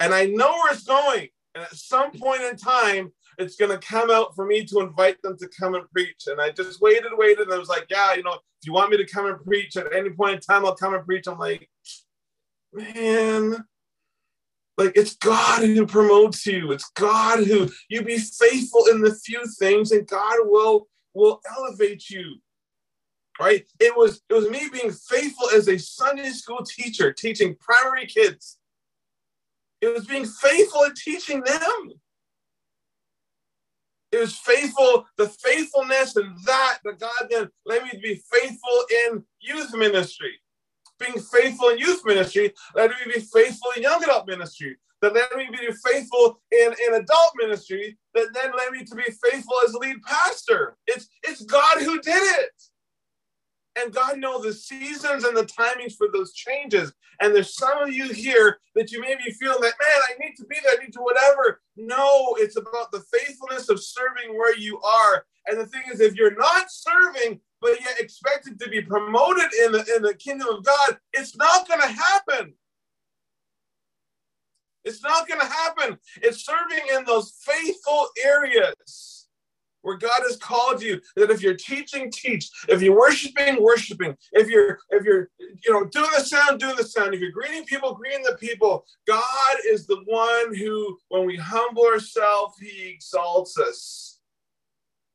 [0.00, 1.28] And I know where it's going.
[1.54, 5.22] And at some point in time, it's going to come out for me to invite
[5.22, 6.24] them to come and preach.
[6.26, 7.46] And I just waited, waited.
[7.46, 9.76] And I was like, yeah, you know, if you want me to come and preach
[9.76, 11.28] at any point in time, I'll come and preach.
[11.28, 11.70] I'm like,
[12.72, 13.64] man,
[14.76, 16.72] like it's God who promotes you.
[16.72, 22.10] It's God who you be faithful in the few things, and God will will elevate
[22.10, 22.36] you.
[23.40, 23.64] Right?
[23.78, 28.58] It was it was me being faithful as a Sunday school teacher, teaching primary kids.
[29.80, 31.92] It was being faithful in teaching them.
[34.10, 39.22] It was faithful, the faithfulness and that that God then let me be faithful in
[39.40, 40.32] youth ministry
[40.98, 45.34] being faithful in youth ministry, let me be faithful in young adult ministry, that let
[45.36, 49.74] me be faithful in, in adult ministry, that then let me to be faithful as
[49.74, 50.76] lead pastor.
[50.86, 52.50] It's it's God who did it.
[53.76, 56.92] And God knows the seasons and the timings for those changes.
[57.20, 60.34] And there's some of you here that you may be feeling that, man, I need
[60.36, 61.60] to be there, I need to whatever.
[61.78, 65.24] No, it's about the faithfulness of serving where you are.
[65.46, 69.72] And the thing is, if you're not serving, but yet expected to be promoted in
[69.72, 72.54] the, in the kingdom of God, it's not going to happen.
[74.84, 75.98] It's not going to happen.
[76.16, 79.27] It's serving in those faithful areas
[79.88, 81.00] where God has called you.
[81.16, 82.50] That if you're teaching, teach.
[82.68, 84.14] If you're worshiping, worshiping.
[84.32, 87.14] If you're if you're you know doing the sound, doing the sound.
[87.14, 88.84] If you're greeting people, greeting the people.
[89.06, 94.20] God is the one who, when we humble ourselves, He exalts us.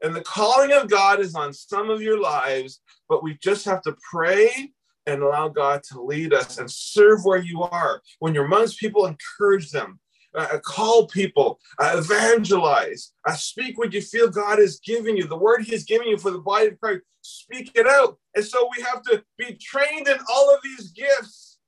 [0.01, 3.83] And the calling of God is on some of your lives, but we just have
[3.83, 4.71] to pray
[5.05, 8.01] and allow God to lead us and serve where you are.
[8.19, 9.99] When you're amongst people, encourage them.
[10.35, 15.37] Uh, call people, uh, evangelize, uh, speak what you feel God is giving you, the
[15.37, 17.01] word He is giving you for the body of Christ.
[17.21, 18.17] Speak it out.
[18.35, 21.59] And so we have to be trained in all of these gifts.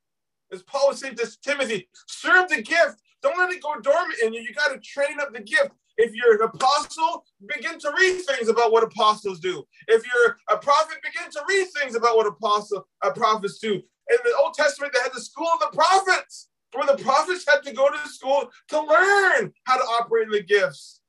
[0.51, 3.01] As Paul was saying to Timothy, serve the gift.
[3.21, 4.41] Don't let it go dormant in you.
[4.41, 5.71] You got to train up the gift.
[5.97, 9.63] If you're an apostle, begin to read things about what apostles do.
[9.87, 13.73] If you're a prophet, begin to read things about what apostle uh, prophets do.
[13.73, 17.63] In the Old Testament, they had the school of the prophets, where the prophets had
[17.63, 21.01] to go to school to learn how to operate in the gifts.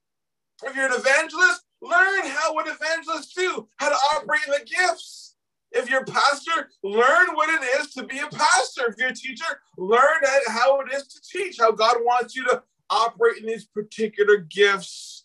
[0.63, 5.35] If you're an evangelist, learn how what evangelists do, how to operate in the gifts.
[5.73, 8.87] If you're a pastor, learn what it is to be a pastor.
[8.89, 12.63] If you're a teacher, learn how it is to teach, how God wants you to
[12.89, 15.25] operate in these particular gifts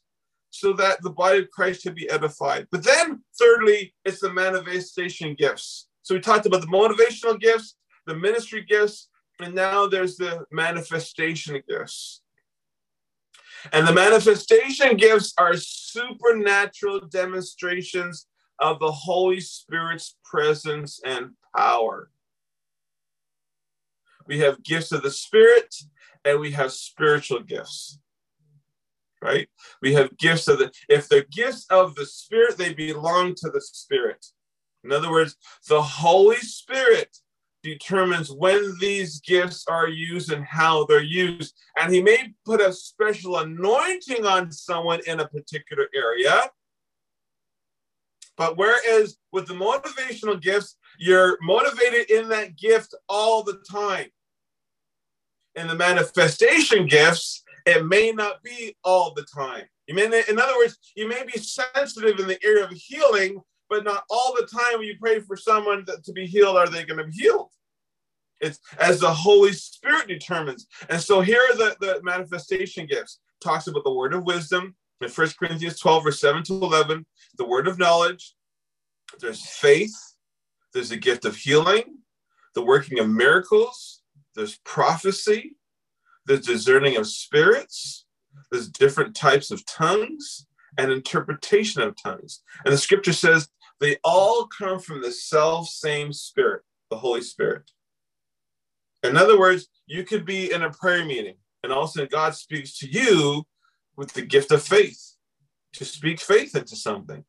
[0.49, 2.67] so that the body of Christ can be edified.
[2.71, 5.87] But then, thirdly, it's the manifestation gifts.
[6.01, 7.75] So we talked about the motivational gifts,
[8.05, 9.07] the ministry gifts,
[9.43, 12.21] and now there's the manifestation gifts.
[13.71, 18.27] And the manifestation gifts are supernatural demonstrations
[18.59, 22.09] of the Holy Spirit's presence and power.
[24.27, 25.75] We have gifts of the Spirit
[26.25, 27.99] and we have spiritual gifts
[29.21, 29.47] right
[29.81, 33.61] we have gifts of the if they're gifts of the spirit they belong to the
[33.61, 34.25] spirit
[34.83, 35.35] in other words
[35.67, 37.15] the holy spirit
[37.63, 41.53] determines when these gifts are used and how they're used.
[41.79, 46.49] And he may put a special anointing on someone in a particular area.
[48.37, 54.07] But whereas with the motivational gifts you're motivated in that gift all the time.
[55.55, 59.63] In the manifestation gifts, it may not be all the time.
[59.87, 63.41] You may, in other words, you may be sensitive in the area of healing,
[63.71, 66.83] but not all the time when you pray for someone to be healed are they
[66.83, 67.49] going to be healed.
[68.41, 70.67] It's as the Holy Spirit determines.
[70.89, 73.19] And so here are the, the manifestation gifts.
[73.39, 77.05] Talks about the word of wisdom in 1 Corinthians 12, verse 7 to 11,
[77.37, 78.35] the word of knowledge.
[79.21, 79.95] There's faith.
[80.73, 81.99] There's a gift of healing,
[82.55, 84.01] the working of miracles,
[84.35, 85.57] there's prophecy,
[86.25, 88.05] there's discerning of spirits,
[88.51, 90.45] there's different types of tongues
[90.77, 92.41] and interpretation of tongues.
[92.63, 93.49] And the scripture says
[93.81, 97.69] they all come from the self same spirit, the Holy Spirit.
[99.03, 102.09] In other words, you could be in a prayer meeting and all of a sudden
[102.11, 103.43] God speaks to you
[103.97, 105.15] with the gift of faith
[105.73, 107.23] to speak faith into something.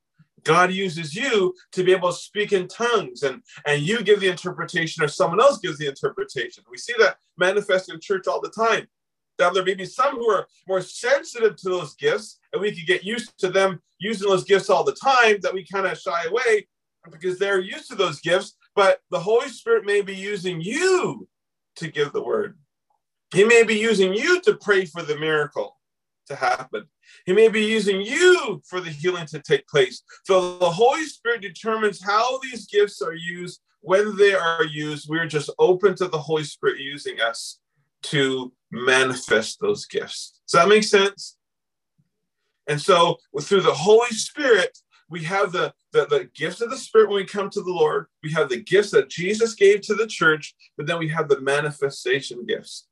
[0.44, 4.28] God uses you to be able to speak in tongues and, and you give the
[4.28, 6.64] interpretation or someone else gives the interpretation.
[6.70, 8.88] We see that manifest in church all the time.
[9.38, 12.86] Now, there may be some who are more sensitive to those gifts, and we could
[12.86, 16.24] get used to them using those gifts all the time that we kind of shy
[16.24, 16.68] away
[17.10, 18.56] because they're used to those gifts.
[18.74, 21.28] But the Holy Spirit may be using you
[21.76, 22.58] to give the word.
[23.34, 25.78] He may be using you to pray for the miracle
[26.26, 26.84] to happen.
[27.26, 30.02] He may be using you for the healing to take place.
[30.24, 35.08] So the Holy Spirit determines how these gifts are used, when they are used.
[35.08, 37.58] We're just open to the Holy Spirit using us
[38.04, 40.40] to manifest those gifts.
[40.48, 41.36] Does that make sense?
[42.66, 44.76] And so through the Holy Spirit,
[45.08, 48.06] we have the, the, the gifts of the Spirit when we come to the Lord.
[48.22, 51.40] We have the gifts that Jesus gave to the church, but then we have the
[51.40, 52.86] manifestation gifts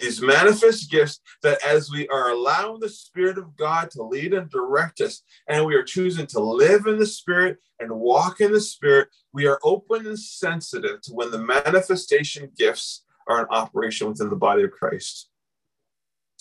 [0.00, 4.50] these manifest gifts that as we are allowing the Spirit of God to lead and
[4.50, 8.60] direct us, and we are choosing to live in the Spirit and walk in the
[8.60, 14.30] Spirit, we are open and sensitive to when the manifestation gifts are in operation within
[14.30, 15.28] the body of Christ.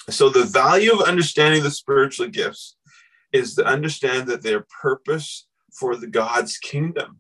[0.10, 2.76] So, the value of understanding the spiritual gifts
[3.32, 7.20] is to understand that they're purpose for the God's kingdom.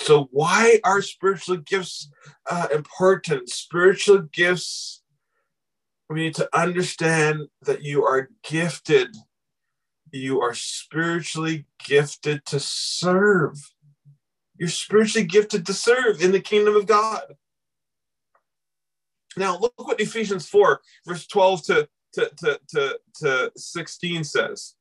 [0.00, 2.10] So, why are spiritual gifts
[2.50, 3.48] uh, important?
[3.48, 5.02] Spiritual gifts
[6.08, 9.16] we need to understand that you are gifted.
[10.12, 13.72] You are spiritually gifted to serve.
[14.56, 17.34] You're spiritually gifted to serve in the kingdom of God.
[19.36, 24.74] Now, look what Ephesians 4, verse 12 to, to, to, to, to 16 says.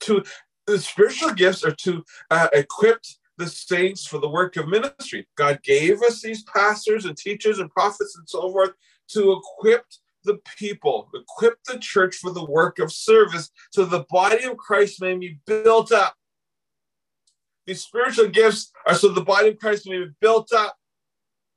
[0.00, 0.22] To
[0.66, 3.00] the spiritual gifts are to uh, equip
[3.38, 5.26] the saints for the work of ministry.
[5.36, 8.72] God gave us these pastors and teachers and prophets and so forth
[9.12, 9.84] to equip
[10.24, 15.00] the people, equip the church for the work of service so the body of Christ
[15.00, 16.14] may be built up.
[17.66, 20.76] These spiritual gifts are so the body of Christ may be built up,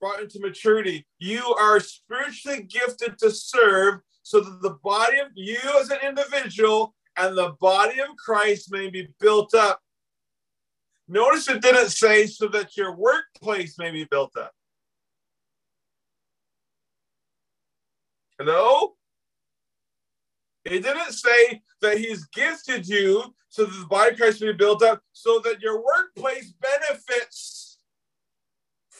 [0.01, 1.05] brought into maturity.
[1.19, 6.93] You are spiritually gifted to serve so that the body of you as an individual
[7.17, 9.79] and the body of Christ may be built up.
[11.07, 14.51] Notice it didn't say so that your workplace may be built up.
[18.39, 18.95] Hello?
[20.65, 24.57] It didn't say that he's gifted you so that the body of Christ may be
[24.57, 27.60] built up, so that your workplace benefits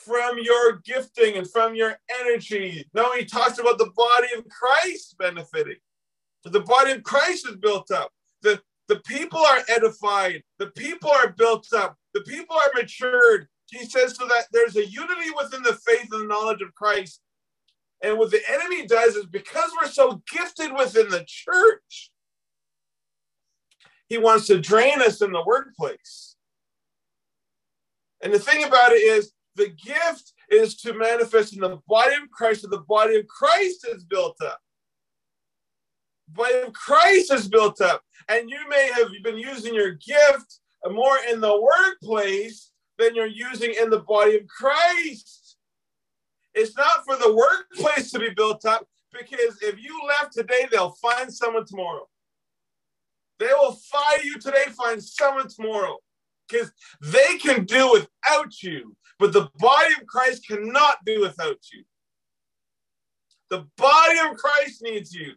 [0.04, 2.88] from your gifting and from your energy.
[2.94, 5.76] No, he talks about the body of Christ benefiting.
[6.44, 8.10] The body of Christ is built up.
[8.42, 10.42] The, the people are edified.
[10.58, 11.96] The people are built up.
[12.14, 13.46] The people are matured.
[13.70, 17.20] He says so that there's a unity within the faith and the knowledge of Christ
[18.02, 22.10] and what the enemy does is because we're so gifted within the church,
[24.08, 26.34] he wants to drain us in the workplace.
[28.20, 32.30] And the thing about it is, the gift is to manifest in the body of
[32.30, 34.58] Christ, and the body of Christ is built up.
[36.28, 38.02] Body of Christ is built up.
[38.28, 43.74] And you may have been using your gift more in the workplace than you're using
[43.80, 45.56] in the body of Christ.
[46.54, 50.96] It's not for the workplace to be built up because if you left today, they'll
[51.02, 52.08] find someone tomorrow.
[53.38, 55.98] They will fire you today, find someone tomorrow
[56.48, 61.84] because they can do without you, but the body of Christ cannot do without you.
[63.50, 65.32] The body of Christ needs you.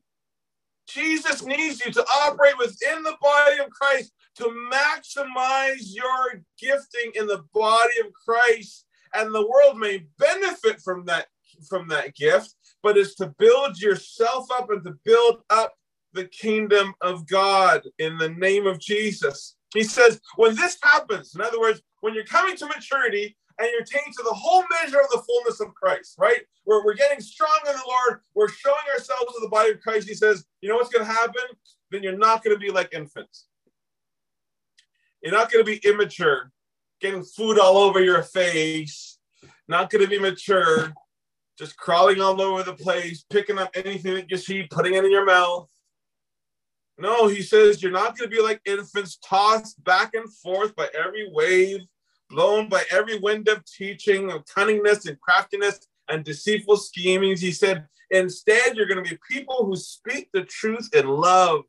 [0.87, 7.27] Jesus needs you to operate within the body of Christ to maximize your gifting in
[7.27, 8.85] the body of Christ
[9.15, 11.27] and the world may benefit from that
[11.69, 12.53] from that gift
[12.83, 15.73] but it's to build yourself up and to build up
[16.13, 21.41] the kingdom of god in the name of jesus he says when this happens in
[21.41, 25.09] other words when you're coming to maturity and you're taking to the whole measure of
[25.11, 26.41] the fullness of Christ, right?
[26.65, 28.19] We're, we're getting strong in the Lord.
[28.33, 30.09] We're showing ourselves to the body of Christ.
[30.09, 31.43] He says, you know what's going to happen?
[31.89, 33.47] Then you're not going to be like infants.
[35.23, 36.51] You're not going to be immature
[37.01, 39.17] getting food all over your face,
[39.67, 40.93] not going to be mature,
[41.57, 45.11] just crawling all over the place, picking up anything that you see, putting it in
[45.11, 45.69] your mouth.
[46.97, 50.87] No, he says you're not going to be like infants tossed back and forth by
[50.97, 51.81] every wave,
[52.29, 57.41] blown by every wind of teaching, of cunningness and craftiness and deceitful schemings.
[57.41, 61.61] He said, instead, you're going to be people who speak the truth in love.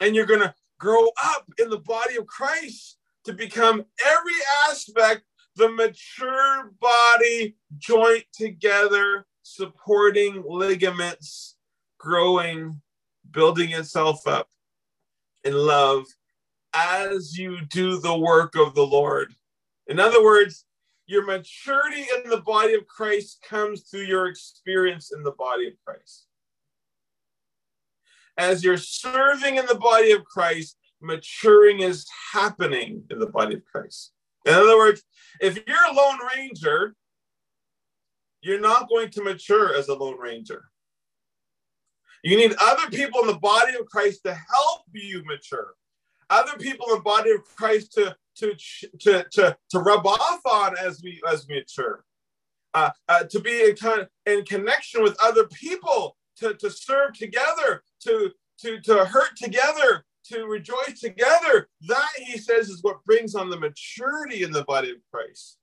[0.00, 4.32] And you're going to grow up in the body of Christ to become every
[4.68, 5.22] aspect
[5.56, 11.56] the mature body joint together, supporting ligaments,
[11.98, 12.80] growing,
[13.34, 14.48] building itself up
[15.44, 16.06] in love
[16.74, 19.34] as you do the work of the Lord.
[19.86, 20.64] In other words,
[21.06, 25.74] your maturity in the body of Christ comes through your experience in the body of
[25.84, 26.26] Christ.
[28.36, 33.64] as you're serving in the body of Christ, maturing is happening in the body of
[33.64, 34.12] Christ.
[34.44, 35.02] In other words,
[35.40, 36.94] if you're a lone ranger,
[38.40, 40.64] you're not going to mature as a lone ranger.
[42.24, 45.74] You need other people in the body of Christ to help you mature.
[46.30, 48.54] Other people in the body of Christ to to
[49.00, 52.02] to to, to rub off on as we as we mature.
[52.72, 57.84] Uh, uh, to be in, of in connection with other people, to, to serve together,
[58.00, 61.68] to, to, to hurt together, to rejoice together.
[61.82, 65.58] That, he says, is what brings on the maturity in the body of Christ.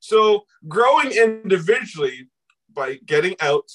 [0.00, 2.30] So, growing individually
[2.72, 3.70] by getting out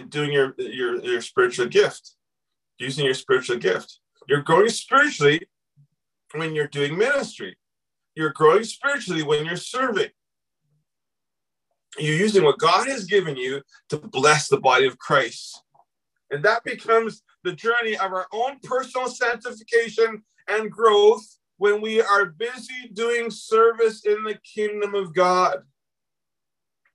[0.00, 2.16] doing your, your, your spiritual gift,
[2.78, 4.00] using your spiritual gift.
[4.28, 5.46] You're growing spiritually
[6.34, 7.56] when you're doing ministry.
[8.14, 10.10] You're growing spiritually when you're serving.
[11.98, 15.62] You're using what God has given you to bless the body of Christ.
[16.30, 21.24] And that becomes the journey of our own personal sanctification and growth
[21.58, 25.58] when we are busy doing service in the kingdom of God.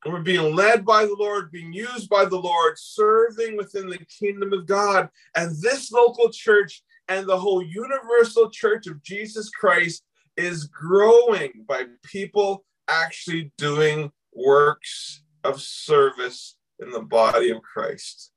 [0.03, 3.99] And we're being led by the Lord, being used by the Lord, serving within the
[4.05, 5.09] kingdom of God.
[5.35, 10.03] And this local church and the whole universal church of Jesus Christ
[10.37, 18.31] is growing by people actually doing works of service in the body of Christ.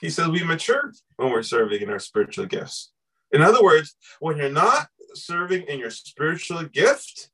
[0.00, 2.92] He says we mature when we're serving in our spiritual gifts.
[3.32, 7.30] In other words, when you're not serving in your spiritual gift,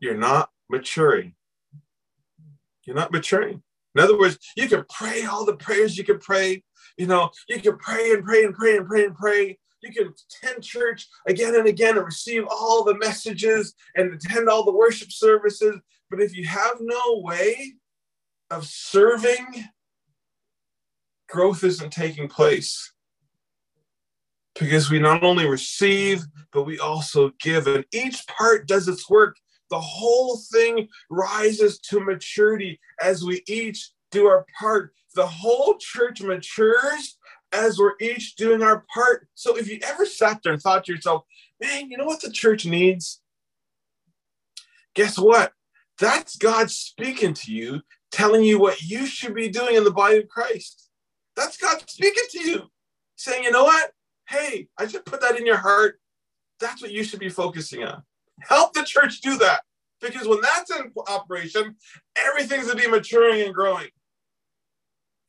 [0.00, 1.34] you're not maturing.
[2.90, 3.62] You're not maturing.
[3.94, 6.64] In other words, you can pray all the prayers you can pray.
[6.98, 9.58] You know, you can pray and pray and pray and pray and pray.
[9.80, 10.12] You can
[10.42, 15.12] attend church again and again and receive all the messages and attend all the worship
[15.12, 15.76] services.
[16.10, 17.74] But if you have no way
[18.50, 19.46] of serving,
[21.28, 22.92] growth isn't taking place.
[24.58, 27.68] Because we not only receive, but we also give.
[27.68, 29.36] And each part does its work.
[29.70, 34.92] The whole thing rises to maturity as we each do our part.
[35.14, 37.16] The whole church matures
[37.52, 39.28] as we're each doing our part.
[39.34, 41.24] So if you ever sat there and thought to yourself,
[41.60, 43.20] man, you know what the church needs?
[44.94, 45.52] Guess what?
[45.98, 50.18] That's God speaking to you, telling you what you should be doing in the body
[50.18, 50.88] of Christ.
[51.36, 52.62] That's God speaking to you,
[53.16, 53.92] saying, you know what?
[54.28, 56.00] Hey, I just put that in your heart.
[56.58, 58.02] That's what you should be focusing on.
[58.48, 59.62] Help the church do that.
[60.00, 61.76] Because when that's in operation,
[62.16, 63.88] everything's to be maturing and growing.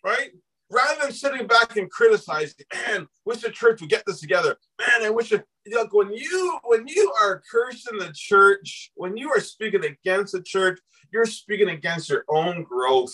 [0.03, 0.32] Right?
[0.72, 4.57] rather than sitting back and criticizing, man, wish the church would get this together.
[4.80, 9.30] Man, I wish it, look, when you when you are cursing the church, when you
[9.32, 10.80] are speaking against the church,
[11.12, 13.14] you're speaking against your own growth.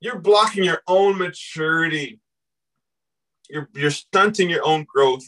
[0.00, 2.20] You're blocking your own maturity.
[3.48, 5.24] You're, you're stunting your own growth.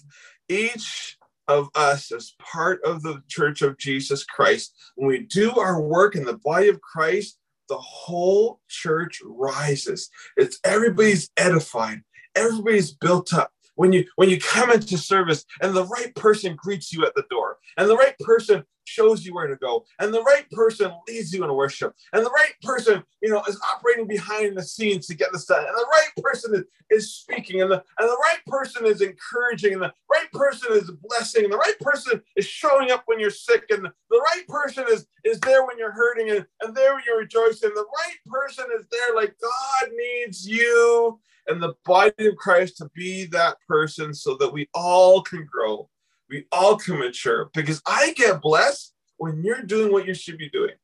[0.48, 1.18] Each
[1.48, 6.14] of us as part of the church of Jesus Christ, when we do our work
[6.14, 7.38] in the body of Christ,
[7.68, 10.10] the whole church rises.
[10.36, 12.02] It's everybody's edified,
[12.34, 13.52] everybody's built up.
[13.82, 17.24] When you when you come into service and the right person greets you at the
[17.28, 21.34] door, and the right person shows you where to go, and the right person leads
[21.34, 25.16] you in worship, and the right person, you know, is operating behind the scenes to
[25.16, 26.62] get this done, and the right person is,
[26.96, 30.88] is speaking, and the and the right person is encouraging, and the right person is
[31.02, 34.84] blessing, and the right person is showing up when you're sick, and the right person
[34.92, 37.70] is is there when you're hurting, and, and there when you're rejoicing.
[37.74, 42.90] The right person is there, like God needs you and the body of Christ to
[42.94, 45.88] be that person so that we all can grow
[46.32, 50.48] we all can mature because I get blessed when you're doing what you should be
[50.48, 50.74] doing.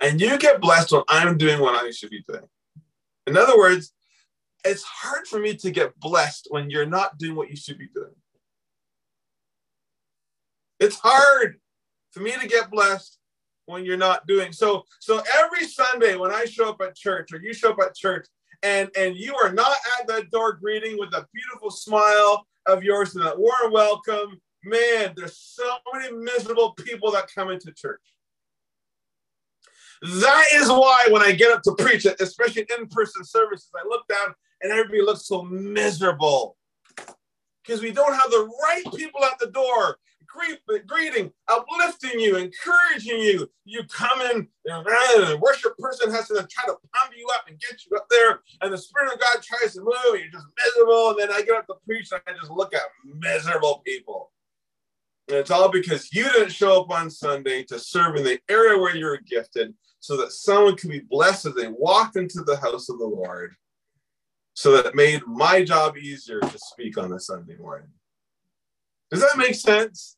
[0.00, 2.42] And you get blessed when I'm doing what I should be doing.
[3.26, 3.92] In other words,
[4.64, 7.88] it's hard for me to get blessed when you're not doing what you should be
[7.94, 8.14] doing.
[10.80, 11.60] It's hard
[12.10, 13.18] for me to get blessed
[13.66, 17.38] when you're not doing so so every sunday when i show up at church or
[17.38, 18.26] you show up at church
[18.62, 23.14] and and you are not at that door greeting with a beautiful smile of yours
[23.14, 24.40] and that warm welcome.
[24.64, 28.02] Man, there's so many miserable people that come into church.
[30.02, 34.06] That is why when I get up to preach, especially in person services, I look
[34.08, 36.56] down and everybody looks so miserable
[37.64, 39.98] because we don't have the right people at the door
[40.86, 43.50] greeting, uplifting you, encouraging you.
[43.64, 47.58] You come in, and the worship person has to try to pump you up and
[47.58, 50.46] get you up there, and the Spirit of God tries to move, and you're just
[50.64, 51.10] miserable.
[51.10, 54.32] And then I get up to preach, and I just look at miserable people.
[55.28, 58.78] And it's all because you didn't show up on Sunday to serve in the area
[58.78, 62.88] where you're gifted so that someone can be blessed as they walked into the house
[62.88, 63.54] of the Lord.
[64.58, 67.86] so that it made my job easier to speak on a Sunday morning.
[69.08, 70.16] Does that make sense?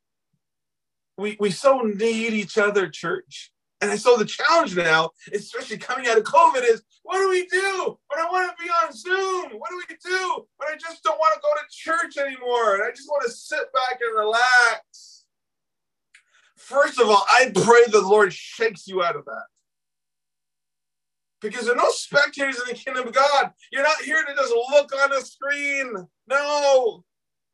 [1.19, 3.53] We, we so need each other, church.
[3.81, 7.99] And so the challenge now, especially coming out of COVID, is what do we do
[8.09, 9.59] when I want to be on Zoom?
[9.59, 12.85] What do we do when I just don't want to go to church anymore and
[12.85, 15.25] I just want to sit back and relax?
[16.59, 19.45] First of all, I pray the Lord shakes you out of that.
[21.41, 23.51] Because there are no spectators in the kingdom of God.
[23.73, 26.07] You're not here to just look on a screen.
[26.29, 27.03] No,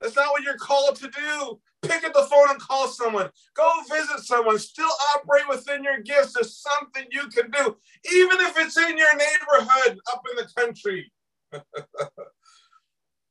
[0.00, 3.30] that's not what you're called to do pick up the phone and call someone.
[3.54, 4.58] Go visit someone.
[4.58, 6.34] Still operate within your gifts.
[6.34, 7.76] There's something you can do,
[8.12, 11.12] even if it's in your neighborhood up in the country.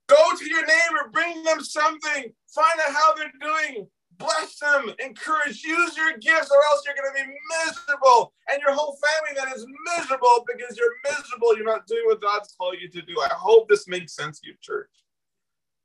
[0.08, 3.88] Go to your neighbor, bring them something, find out how they're doing,
[4.20, 7.34] bless them, encourage, use your gifts, or else you're going to be
[7.66, 8.34] miserable.
[8.52, 9.66] And your whole family then is
[9.98, 11.56] miserable because you're miserable.
[11.56, 13.20] You're not doing what God's called you to do.
[13.20, 14.92] I hope this makes sense to you, church.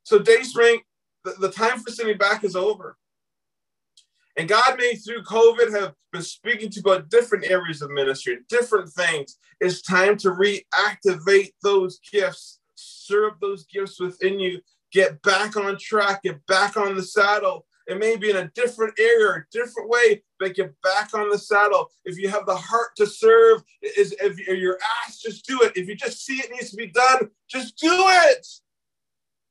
[0.03, 0.81] So, Dayspring,
[1.25, 2.97] the, the time for sitting back is over.
[4.37, 8.89] And God may, through COVID, have been speaking to about different areas of ministry, different
[8.91, 9.37] things.
[9.61, 12.61] It's time to reactivate those gifts,
[13.13, 14.61] up those gifts within you,
[14.93, 17.67] get back on track, get back on the saddle.
[17.87, 21.39] It may be in a different area, a different way, but get back on the
[21.39, 21.91] saddle.
[22.05, 25.77] If you have the heart to serve, is if you're asked, just do it.
[25.77, 28.47] If you just see it needs to be done, just do it.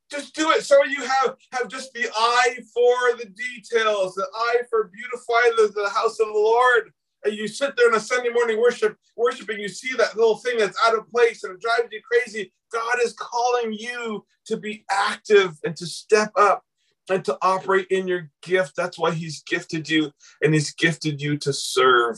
[0.10, 0.64] Just do it.
[0.64, 5.54] Some of you have have just the eye for the details, the eye for beautifying
[5.56, 6.92] the, the house of the Lord.
[7.24, 10.58] And you sit there in a Sunday morning worship, worshiping, you see that little thing
[10.58, 12.52] that's out of place and it drives you crazy.
[12.72, 16.64] God is calling you to be active and to step up
[17.10, 18.76] and to operate in your gift.
[18.76, 22.18] That's why He's gifted you and He's gifted you to serve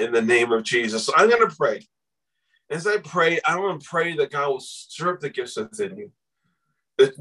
[0.00, 1.04] in the name of Jesus.
[1.04, 1.86] So I'm going to pray.
[2.70, 5.96] As I pray, I want to pray that God will stir up the gifts within
[5.96, 6.12] you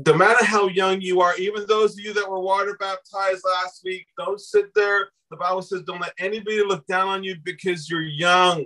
[0.05, 3.81] no matter how young you are, even those of you that were water baptized last
[3.83, 5.09] week, don't sit there.
[5.29, 8.65] The Bible says, don't let anybody look down on you because you're young.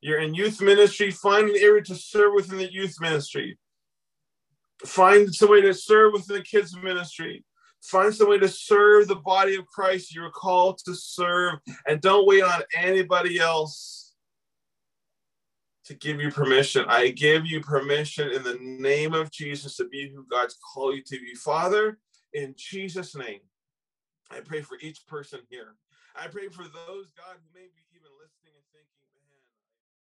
[0.00, 1.10] You're in youth ministry.
[1.10, 3.58] Find an area to serve within the youth ministry.
[4.86, 7.44] Find some way to serve within the kids ministry.
[7.82, 10.14] Find some way to serve the body of Christ.
[10.14, 13.99] You're called to serve, and don't wait on anybody else
[15.90, 16.84] to give you permission.
[16.86, 21.02] I give you permission in the name of Jesus to be who God's called you
[21.02, 21.34] to be.
[21.34, 21.98] Father,
[22.32, 23.40] in Jesus' name,
[24.30, 25.74] I pray for each person here.
[26.14, 27.82] I pray for those, God, who may be